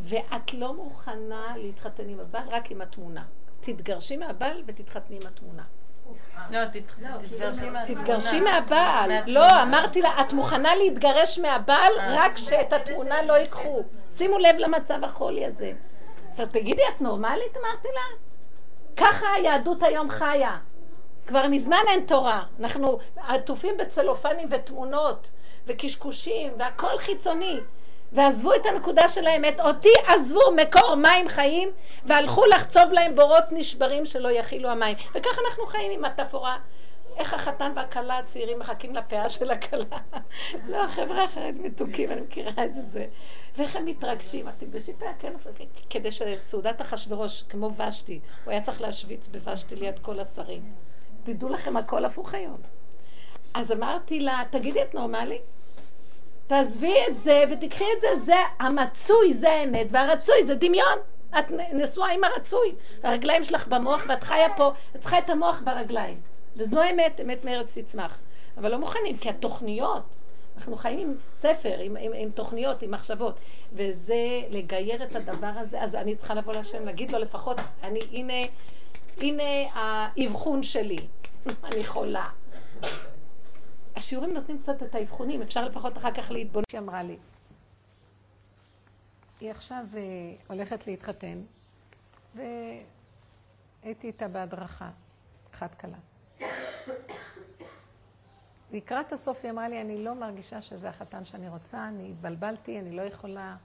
[0.00, 3.24] ואת לא מוכנה להתחתן עם הבעל, רק עם התמונה.
[3.60, 5.64] תתגרשי מהבעל ותתחתני עם התמונה.
[6.50, 6.60] לא,
[7.86, 9.10] תתגרשי מהבעל.
[9.26, 13.82] לא, אמרתי לה, את מוכנה להתגרש מהבעל רק שאת התמונה לא ייקחו.
[14.16, 15.72] שימו לב למצב החולי הזה.
[16.50, 17.56] תגידי, את נורמלית?
[17.56, 18.00] אמרתי לה.
[18.96, 20.58] ככה היהדות היום חיה.
[21.26, 22.42] כבר מזמן אין תורה.
[22.60, 25.30] אנחנו עטופים בצלופנים ותמונות
[25.66, 27.60] וקשקושים והכל חיצוני.
[28.12, 29.60] ועזבו את הנקודה של האמת.
[29.60, 31.68] אותי עזבו מקור מים חיים
[32.04, 34.96] והלכו לחצוב להם בורות נשברים שלא יכילו המים.
[35.14, 36.58] וככה אנחנו חיים עם מטאפורה.
[37.16, 39.98] איך החתן והכלה הצעירים מחכים לפאה של הכלה.
[40.70, 43.06] לא, החבר'ה החרד מתוקים, אני מכירה את זה.
[43.56, 44.48] ואיך הם מתרגשים.
[44.48, 45.32] את תפגשי פאה, כן,
[45.90, 50.62] כדי שסעודת אחשוורוש, כמו ושתי, הוא היה צריך להשוויץ בוושתי ליד כל השרים.
[51.24, 52.58] תדעו לכם, הכל הפוך היום.
[53.54, 55.38] אז אמרתי לה, תגידי, את נורמלי?
[56.46, 60.98] תעזבי את זה ותקחי את זה, זה המצוי, זה האמת, והרצוי זה דמיון.
[61.38, 62.74] את נשואה עם הרצוי.
[63.02, 66.20] הרגליים שלך במוח ואת חיה פה, את צריכה את המוח ברגליים.
[66.56, 68.18] וזו אמת, אמת מארץ תצמח.
[68.58, 70.02] אבל לא מוכנים, כי התוכניות,
[70.56, 73.34] אנחנו חיים עם ספר, עם, עם, עם תוכניות, עם מחשבות,
[73.72, 78.48] וזה לגייר את הדבר הזה, אז אני צריכה לבוא להשם, להגיד לו לפחות, אני, הנה,
[79.16, 79.42] הנה
[79.72, 80.98] האבחון שלי,
[81.64, 82.24] אני חולה.
[83.96, 87.16] השיעורים נותנים קצת את האבחונים, אפשר לפחות אחר כך להתבונן, שהיא אמרה לי.
[89.40, 89.96] היא עכשיו uh,
[90.48, 91.42] הולכת להתחתן,
[92.34, 94.90] והייתי איתה בהדרכה,
[95.54, 95.98] אחת קלה.
[98.72, 102.96] לקראת הסוף היא אמרה לי, אני לא מרגישה שזה החתן שאני רוצה, אני התבלבלתי, אני
[102.96, 103.56] לא יכולה.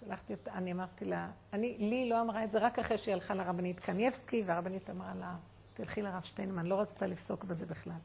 [0.00, 3.34] שלחתי אותה, אני אמרתי לה, אני, לי לא אמרה את זה רק אחרי שהיא הלכה
[3.34, 5.36] לרבנית קנייבסקי, והרבנית אמרה לה,
[5.74, 7.98] תלכי לרב שטיינמן, לא רצתה לפסוק בזה בכלל.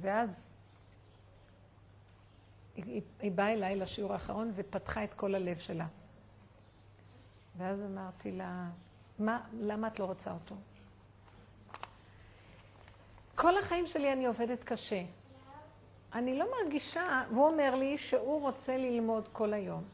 [0.00, 0.56] ואז
[2.76, 5.86] היא, היא, באה אליי לשיעור האחרון ופתחה את כל הלב שלה.
[7.56, 8.70] ואז אמרתי לה,
[9.18, 10.54] מה, למה את לא רוצה אותו?
[13.34, 15.02] כל החיים שלי אני עובדת קשה.
[16.12, 19.84] אני לא מרגישה, והוא אומר לי שהוא רוצה ללמוד כל היום.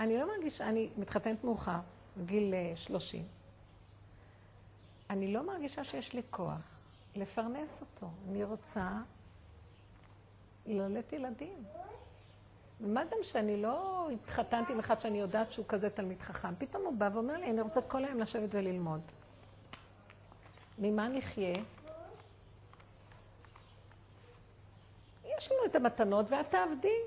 [0.00, 1.78] אני לא מרגישה, אני מתחתנת מאוחר,
[2.16, 3.20] בגיל 30.
[3.20, 3.26] אה,
[5.10, 6.79] אני לא מרגישה שיש לי כוח
[7.16, 8.10] לפרנס אותו.
[8.28, 8.88] אני רוצה
[10.66, 11.64] ללדת ילדים.
[12.80, 16.54] ומה גם שאני לא התחתנתי עם אחד שאני יודעת שהוא כזה תלמיד חכם.
[16.58, 19.00] פתאום הוא בא ואומר לי, אני רוצה כל היום לשבת וללמוד.
[20.78, 21.54] ממה נחיה?
[25.24, 26.98] יש לנו את המתנות ואת תעבדי.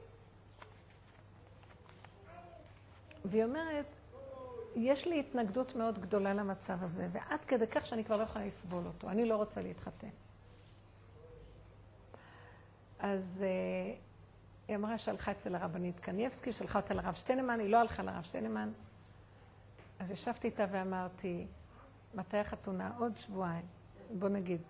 [3.26, 3.86] והיא אומרת,
[4.76, 8.86] יש לי התנגדות מאוד גדולה למצב הזה, ועד כדי כך שאני כבר לא יכולה לסבול
[8.86, 9.10] אותו.
[9.10, 10.10] אני לא רוצה להתחתן.
[13.00, 13.98] אז uh,
[14.68, 18.72] היא אמרה שהלכה אצל הרבנית קנייבסקי, שלחה אותה לרב שטיינמן, היא לא הלכה לרב שטיינמן.
[20.00, 21.48] אז ישבתי איתה ואמרתי,
[22.14, 22.92] מתי החתונה?
[22.98, 23.66] עוד שבועיים.
[24.20, 24.62] בוא נגיד.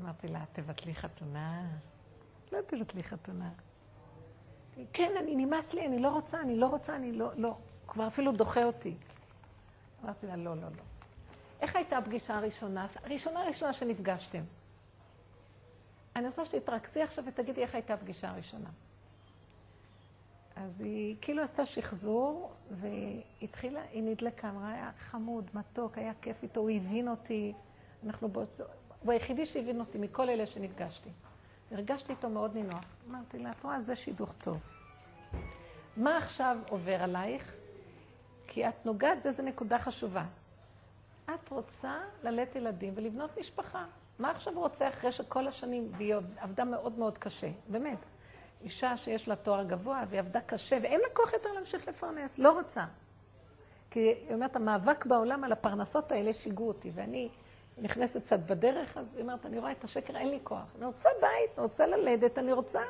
[0.00, 1.70] אמרתי לה, תבטלי חתונה.
[2.52, 3.50] לא תבטלי חתונה.
[4.92, 7.56] כן, אני נמאס לי, אני לא רוצה, אני לא רוצה, אני לא, לא.
[7.92, 8.94] כבר אפילו דוחה אותי.
[10.04, 10.82] אמרתי לה, לא, לא, לא.
[11.60, 12.86] איך הייתה הפגישה הראשונה?
[13.04, 14.42] הראשונה הראשונה שנפגשתם.
[16.16, 18.68] אני רוצה שתתרכזי עכשיו ותגידי איך הייתה הפגישה הראשונה.
[20.56, 26.60] אז היא כאילו עשתה שחזור, והתחילה, היא נדלקה, אמרה, היה חמוד, מתוק, היה כיף איתו,
[26.60, 27.52] הוא הבין אותי.
[28.06, 28.64] אנחנו באותו...
[29.02, 31.10] הוא היחידי שהבין אותי מכל אלה שנפגשתי.
[31.70, 32.84] הרגשתי איתו מאוד נינוח.
[33.10, 34.58] אמרתי לה, את רואה, זה שידוך טוב.
[35.96, 37.61] מה עכשיו עובר עלייך?
[38.54, 40.24] כי את נוגעת באיזו נקודה חשובה.
[41.24, 43.84] את רוצה ללדת ילדים ולבנות משפחה.
[44.18, 47.98] מה עכשיו רוצה אחרי שכל השנים, והיא עבדה מאוד מאוד קשה, באמת.
[48.62, 52.52] אישה שיש לה תואר גבוה והיא עבדה קשה ואין לה כוח יותר להמשיך לפרנס, לא
[52.52, 52.84] רוצה.
[53.90, 57.28] כי היא אומרת, המאבק בעולם על הפרנסות האלה שיגעו אותי, ואני
[57.78, 60.74] נכנסת קצת בדרך, אז היא אומרת, אני רואה את השקר, אין לי כוח.
[60.78, 62.80] אני רוצה בית, אני רוצה ללדת, אני רוצה.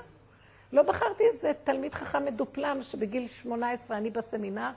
[0.72, 4.70] לא בחרתי איזה תלמיד חכם מדופלם שבגיל 18 אני בסמינר,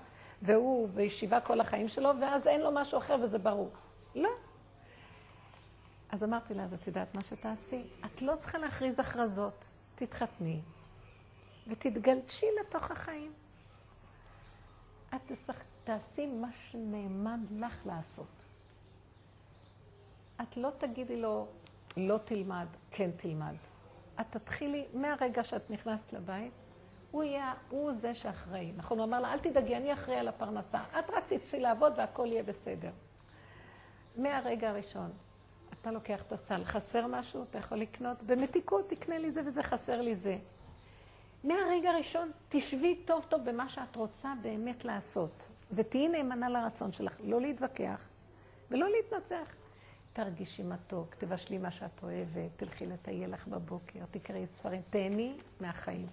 [0.46, 3.70] והוא בישיבה כל החיים שלו, ואז אין לו משהו אחר וזה ברור.
[4.16, 4.30] לא.
[6.10, 7.84] אז אמרתי לה, אז את יודעת מה שתעשי?
[8.06, 9.66] את לא צריכה להכריז הכרזות.
[9.96, 10.62] תתחתני
[11.68, 13.34] ותתגלשי לתוך החיים.
[15.16, 15.62] את תשח...
[15.84, 18.46] תעשי מה שנאמן לך לעשות.
[20.42, 21.48] את לא תגידי לו,
[21.98, 23.56] לא תלמד, כן תלמד.
[24.22, 26.54] את תתחילי, מהרגע שאת נכנסת לבית,
[27.16, 28.72] הוא יהיה, הוא זה שאחראי.
[28.78, 30.84] נכון, הוא אמר לה, אל תדאגי, אני אחראי על הפרנסה.
[31.00, 32.90] את רק תצאי לעבוד והכל יהיה בסדר.
[34.16, 35.12] מהרגע הראשון,
[35.74, 40.02] אתה לוקח את הסל, חסר משהו, אתה יכול לקנות, במתיקות תקנה לי זה וזה, חסר
[40.02, 40.38] לי זה.
[41.44, 47.42] מהרגע הראשון, תשבי טוב טוב במה שאת רוצה באמת לעשות, ותהיי נאמנה לרצון שלך, לא
[47.42, 48.02] להתווכח
[48.72, 49.56] ולא להתנצח.
[50.14, 56.08] תרגישי מתוק, תבשלי מה שאת אוהבת, תלכי לטייל לך בבוקר, תקראי ספרים, תהני מהחיים.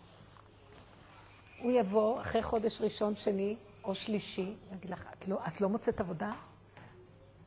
[1.63, 6.01] הוא יבוא אחרי חודש ראשון, שני או שלישי, ויגיד לך, את לא, את לא מוצאת
[6.01, 6.31] עבודה?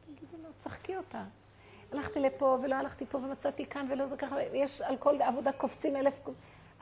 [0.06, 1.24] תגידי לו, צחקי אותה.
[1.92, 5.96] הלכתי לפה ולא הלכתי פה ומצאתי כאן ולא זה ככה, יש על כל עבודה קופצים
[5.96, 6.14] אלף...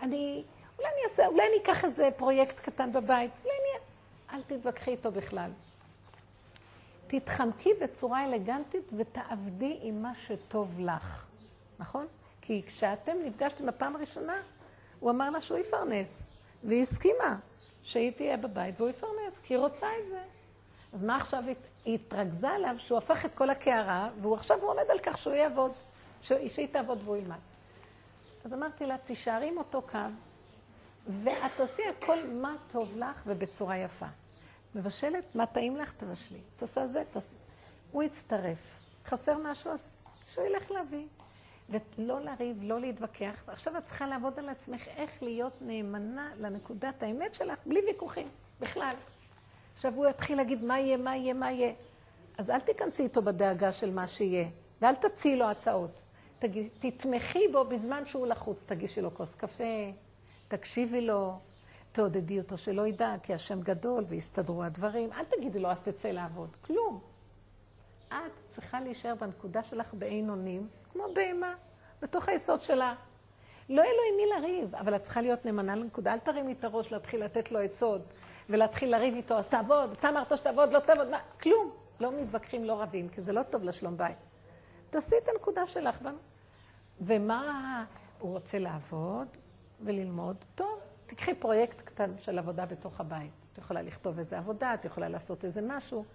[0.02, 0.44] אני,
[0.78, 3.84] אולי אני אעשה, אולי אני אקח איזה פרויקט קטן בבית, אולי אני...
[4.34, 5.52] אל תתווכחי איתו בכלל.
[7.08, 11.26] תתחמקי בצורה אלגנטית ותעבדי עם מה שטוב לך,
[11.80, 12.06] נכון?
[12.42, 14.42] כי כשאתם נפגשתם בפעם הראשונה,
[15.00, 16.30] הוא אמר לה שהוא יפרנס,
[16.64, 17.38] והיא הסכימה
[17.82, 20.22] שהיא תהיה בבית והוא יפרנס, כי היא רוצה את זה.
[20.94, 21.44] אז מה עכשיו
[21.86, 25.34] היא התרכזה עליו שהוא הפך את כל הקערה, והוא עכשיו הוא עומד על כך שהוא
[25.34, 25.72] יעבוד,
[26.22, 27.38] שהיא תעבוד והוא ילמד.
[28.46, 29.98] אז אמרתי לה, תישארי עם אותו קו,
[31.24, 34.06] ואת תעשי הכל מה טוב לך ובצורה יפה.
[34.76, 36.40] מבשלת, מה טעים לך, תבשלי.
[36.58, 37.36] את עושה זה, תעשי.
[37.92, 38.58] הוא יצטרף.
[39.06, 39.94] חסר משהו, אז
[40.26, 41.08] שהוא ילך להביא.
[41.70, 43.44] ולא לריב, לא להתווכח.
[43.48, 48.28] עכשיו את צריכה לעבוד על עצמך איך להיות נאמנה לנקודת האמת שלך, בלי ויכוחים,
[48.60, 48.96] בכלל.
[49.74, 51.74] עכשיו הוא יתחיל להגיד מה יהיה, מה יהיה, מה יהיה.
[52.38, 54.48] אז אל תיכנסי איתו בדאגה של מה שיהיה,
[54.82, 55.92] ואל תציעי לו הצעות.
[56.40, 59.92] תגיד, תתמכי בו בזמן שהוא לחוץ, תגישי לו כוס קפה,
[60.48, 61.40] תקשיבי לו,
[61.92, 65.14] תעודדי אותו שלא ידע, כי השם גדול ויסתדרו הדברים.
[65.14, 66.50] אל תגידי לו, אז תצא לעבוד.
[66.62, 67.13] כלום.
[68.26, 71.54] את צריכה להישאר בנקודה שלך באין אונים, כמו בהמה,
[72.02, 72.96] בתוך היסוד שלה.
[73.70, 76.14] לא יהיה לו עם מי לריב, אבל את צריכה להיות נאמנה לנקודה.
[76.14, 78.02] אל תרימי את הראש להתחיל לתת לו עצות.
[78.50, 81.72] ולהתחיל לריב איתו, אז תעבוד, אתה אמרת שתעבוד, לא תעבוד, מה, כלום.
[82.00, 84.18] לא מתווכחים, לא רבים, כי זה לא טוב לשלום בית.
[84.90, 86.18] תעשי את הנקודה שלך בנו.
[87.02, 87.86] ומה
[88.20, 89.28] הוא רוצה לעבוד
[89.82, 90.36] וללמוד?
[90.56, 93.32] טוב, תקחי פרויקט קטן של עבודה בתוך הבית.
[93.54, 96.06] את יכולה לכתוב איזה עבודה, את יכולה לעשות איזה משהו.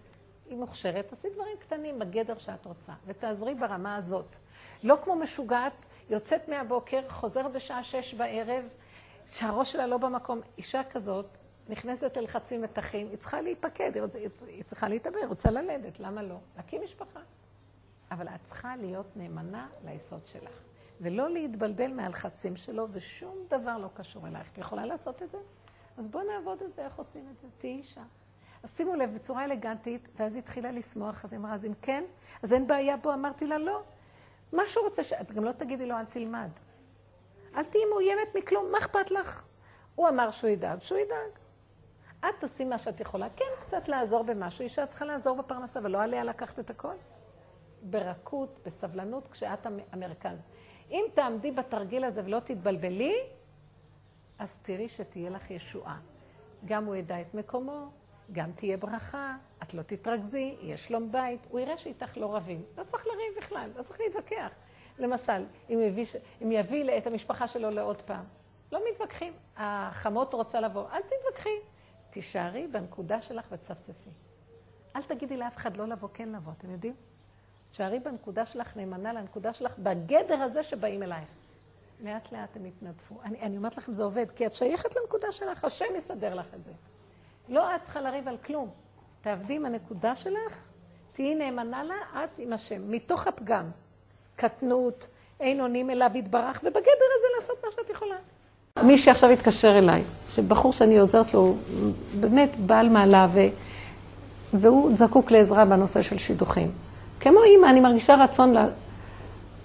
[0.49, 4.37] היא מוכשרת, תעשי דברים קטנים בגדר שאת רוצה, ותעזרי ברמה הזאת.
[4.83, 8.65] לא כמו משוגעת, יוצאת מהבוקר, חוזרת בשעה שש בערב,
[9.27, 10.41] שהראש שלה לא במקום.
[10.59, 11.27] אישה כזאת,
[11.69, 13.93] נכנסת ללחצים מתחים, היא צריכה להיפקד,
[14.47, 16.37] היא צריכה להתאבר, היא רוצה ללדת, למה לא?
[16.57, 17.21] להקים משפחה.
[18.11, 20.61] אבל את צריכה להיות נאמנה ליסוד שלך,
[21.01, 24.53] ולא להתבלבל מהלחצים שלו, ושום דבר לא קשור אלייך.
[24.53, 25.39] את יכולה לעשות את זה?
[25.97, 27.47] אז בואו נעבוד את זה, איך עושים את זה?
[27.59, 28.03] תהיי אישה.
[28.63, 32.05] אז שימו לב, בצורה אלגנטית, ואז היא התחילה לשמוח, אז היא אמרה, אז אם כן,
[32.43, 33.13] אז אין בעיה בו.
[33.13, 33.83] אמרתי לה, לא.
[34.53, 35.13] מה שהוא רוצה, ש...
[35.13, 36.49] את גם לא תגידי לו, אל תלמד.
[37.57, 39.45] אל תהיי מאוימת מכלום, מה אכפת לך?
[39.95, 41.39] הוא אמר שהוא ידאג, שהוא ידאג.
[42.21, 43.29] את תעשי מה שאת יכולה.
[43.37, 44.63] כן, קצת לעזור במשהו.
[44.63, 46.95] אישה צריכה לעזור בפרנסה, אבל לא עליה לקחת את הכל.
[47.83, 50.47] ברכות, בסבלנות, כשאת המרכז.
[50.91, 53.15] אם תעמדי בתרגיל הזה ולא תתבלבלי,
[54.39, 55.99] אז תראי שתהיה לך ישועה.
[56.65, 57.89] גם הוא ידע את מקומו,
[58.33, 62.63] גם תהיה ברכה, את לא תתרכזי, יהיה שלום בית, הוא יראה שאיתך לא רבים.
[62.79, 64.51] לא צריך לריב בכלל, לא צריך להתווכח.
[64.99, 66.07] למשל, אם יביא,
[66.43, 68.25] אם יביא את המשפחה שלו לעוד פעם,
[68.73, 69.33] לא מתווכחים.
[69.57, 71.59] החמות רוצה לבוא, אל תתווכחי.
[72.11, 74.11] תישארי בנקודה שלך וצפצפי.
[74.97, 76.95] אל תגידי לאף אחד לא לבוא, כן לבוא, אתם יודעים?
[77.71, 81.29] תשארי בנקודה שלך, נאמנה לנקודה שלך, בגדר הזה שבאים אלייך.
[82.01, 83.15] לאט לאט הם יתנדפו.
[83.23, 86.65] אני, אני אומרת לכם, זה עובד, כי את שייכת לנקודה שלך, השם יסדר לך את
[86.65, 86.73] זה.
[87.49, 88.69] לא את צריכה לריב על כלום.
[89.21, 90.53] תעבדי עם הנקודה שלך,
[91.13, 91.95] תהיי נאמנה לה,
[92.25, 93.65] את עם השם, מתוך הפגם.
[94.37, 95.07] קטנות,
[95.41, 98.15] אין אונים אליו יתברך, ובגדר הזה לעשות מה שאת יכולה.
[98.83, 101.57] מי שעכשיו התקשר אליי, שבחור שאני עוזרת לו,
[102.21, 103.39] באמת בעל מעלה, ו...
[104.55, 106.71] והוא זקוק לעזרה בנושא של שידוכים.
[107.21, 108.59] כמו אימא, אני מרגישה רצון ל...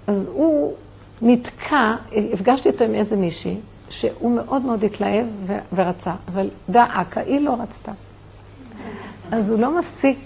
[0.07, 0.73] אז הוא
[1.21, 1.95] נתקע,
[2.33, 3.57] הפגשתי אותו עם איזה מישהי,
[3.93, 5.57] שהוא מאוד מאוד התלהב ו...
[5.75, 7.91] ורצה, אבל דאקה, היא לא רצתה.
[9.31, 10.19] אז הוא לא מפסיק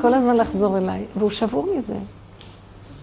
[0.00, 1.94] כל הזמן לחזור אליי, והוא שבור מזה.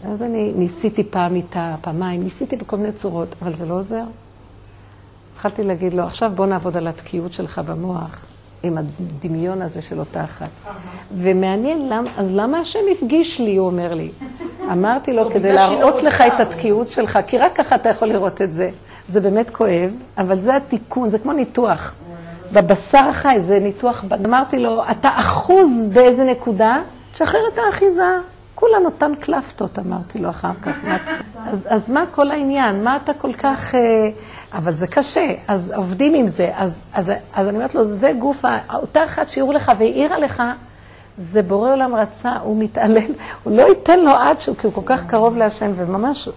[0.05, 4.01] אז אני ניסיתי פעם איתה, פעמיים, ניסיתי בכל מיני צורות, אבל זה לא עוזר.
[4.01, 8.25] אז התחלתי להגיד לו, עכשיו בוא נעבוד על התקיעות שלך במוח,
[8.63, 10.49] עם הדמיון הזה של אותה אחת.
[11.13, 14.11] ומעניין, למ, אז למה השם הפגיש לי, הוא אומר לי.
[14.71, 18.53] אמרתי לו, כדי להראות לך את התקיעות שלך, כי רק ככה אתה יכול לראות את
[18.53, 18.69] זה.
[19.11, 21.93] זה באמת כואב, אבל זה התיקון, זה כמו ניתוח.
[22.53, 26.81] בבשר החי זה ניתוח, אמרתי לו, אתה אחוז באיזה נקודה,
[27.11, 28.17] תשחרר את האחיזה.
[28.55, 30.75] כולה נותן קלפטות, אמרתי לו אחר כך.
[31.47, 32.83] אז, אז מה כל העניין?
[32.83, 33.75] מה אתה כל כך...
[33.75, 34.09] אה,
[34.53, 36.51] אבל זה קשה, אז עובדים עם זה.
[36.55, 40.43] אז, אז, אז אני אומרת לו, זה גוף, אותה אחת שהראו לך והעירה לך,
[41.17, 43.11] זה בורא עולם רצה, הוא מתעלם,
[43.43, 46.29] הוא לא ייתן לו עד שהוא, כי הוא כל כך קרוב להשם, וממש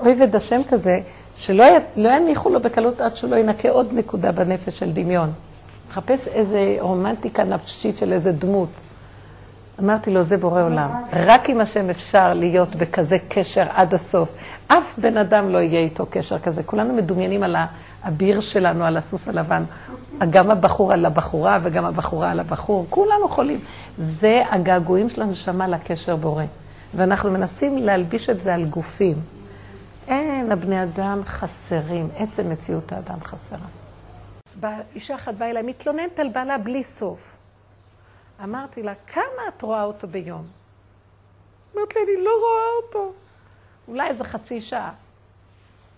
[0.00, 1.00] אוהב השם כזה,
[1.40, 1.64] שלא
[1.96, 5.32] לא יניחו לו בקלות עד שהוא לא ינקה עוד נקודה בנפש של דמיון.
[5.90, 8.68] מחפש איזה רומנטיקה נפשית של איזה דמות.
[9.82, 10.90] אמרתי לו, זה בורא עולם.
[11.12, 14.28] רק עם השם אפשר להיות בכזה קשר עד הסוף.
[14.66, 16.62] אף בן אדם לא יהיה איתו קשר כזה.
[16.62, 17.56] כולנו מדומיינים על
[18.02, 19.62] האביר שלנו, על הסוס הלבן.
[20.30, 22.86] גם הבחור על הבחורה וגם הבחורה על הבחור.
[22.90, 23.60] כולנו חולים.
[23.98, 26.44] זה הגעגועים של הנשמה לקשר בורא.
[26.94, 29.39] ואנחנו מנסים להלביש את זה על גופים.
[30.10, 32.08] אין, הבני אדם חסרים.
[32.16, 33.66] עצם מציאות האדם חסרה.
[34.94, 37.18] אישה אחת באה אליי, מתלוננת על בעלה בלי סוף.
[38.44, 40.46] אמרתי לה, כמה את רואה אותו ביום?
[41.76, 43.12] אמרת לי, אני לא רואה אותו.
[43.88, 44.92] אולי איזה חצי שעה.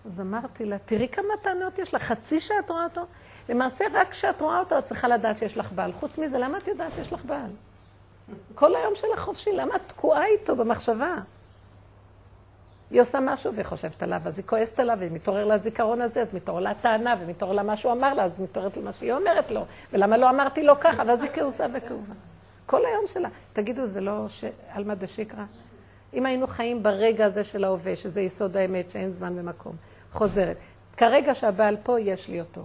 [0.05, 3.01] אז אמרתי לה, תראי כמה טענות יש לך, חצי שעה את רואה אותו?
[3.49, 5.93] למעשה, רק כשאת רואה אותו, את צריכה לדעת שיש לך בעל.
[5.93, 7.51] חוץ מזה, למה את יודעת שיש לך בעל?
[8.55, 11.15] כל היום שלך חופשי, למה את תקועה איתו במחשבה?
[12.93, 16.33] היא עושה משהו והיא חושבת עליו, אז היא כועסת עליו, ומתעורר לה הזיכרון הזה, אז
[16.33, 19.51] מתעורר לה טענה, ומתעורר לה מה שהוא אמר לה, אז מתעוררת לה מה שהיא אומרת
[19.51, 22.13] לו, ולמה לא אמרתי לו ככה, ואז היא כעוסה וכאובה.
[22.65, 23.29] כל היום שלה.
[23.53, 24.43] תגידו, זה לא ש...
[24.69, 25.43] עלמא דשיקרא?
[26.13, 29.75] אם היינו חיים ברגע הזה של ההווה, שזה יסוד האמת, שאין זמן ומקום,
[30.11, 30.57] חוזרת.
[30.97, 32.61] כרגע שהבעל פה, יש לי אותו.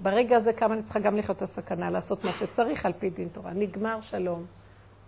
[0.00, 3.28] ברגע הזה כמה אני צריכה גם לחיות את הסכנה, לעשות מה שצריך על פי דין
[3.28, 3.50] תורה.
[3.52, 4.46] נגמר שלום.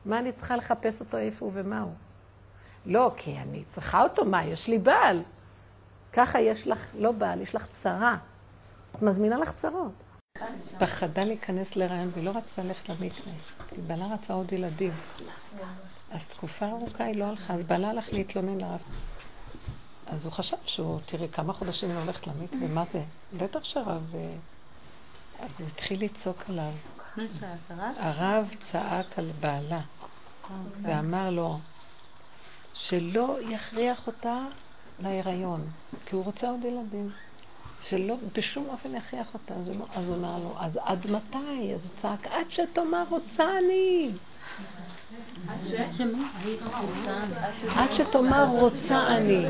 [0.05, 1.93] מה אני צריכה לחפש אותו, איפה הוא ומה הוא?
[2.87, 5.22] לא, כי אני צריכה אותו, מה, יש לי בעל.
[6.12, 8.16] ככה יש לך, לא בעל, יש לך צרה.
[8.97, 9.93] את מזמינה לך צרות.
[10.78, 13.32] פחדה להיכנס להיריון והיא לא רצתה ללכת למקווה.
[13.68, 14.93] כי בעלה רצה עוד ילדים.
[16.11, 18.80] אז תקופה ארוכה היא לא הלכה, אז בעלה הלך להתלונן לרב.
[20.07, 23.03] אז הוא חשב שהוא, תראי, כמה חודשים היא הולכת למקווה, מה זה?
[23.37, 24.14] בטח שהרב...
[24.14, 24.35] אה,
[25.41, 26.72] אז הוא התחיל לצעוק עליו.
[27.76, 29.80] הרב צעק על בעלה
[30.82, 31.59] ואמר לו
[32.89, 34.45] שלא יכריח אותה
[35.03, 35.61] להיריון,
[36.07, 37.11] כי הוא רוצה עוד ילדים.
[37.89, 39.55] שלא בשום אופן יכריח אותה.
[39.55, 41.74] אז, לא, אז הוא אמר לו, אז עד מתי?
[41.74, 44.11] אז הוא צעק, עד שתאמר רוצה אני.
[47.68, 49.47] עד שתאמר רוצה אני.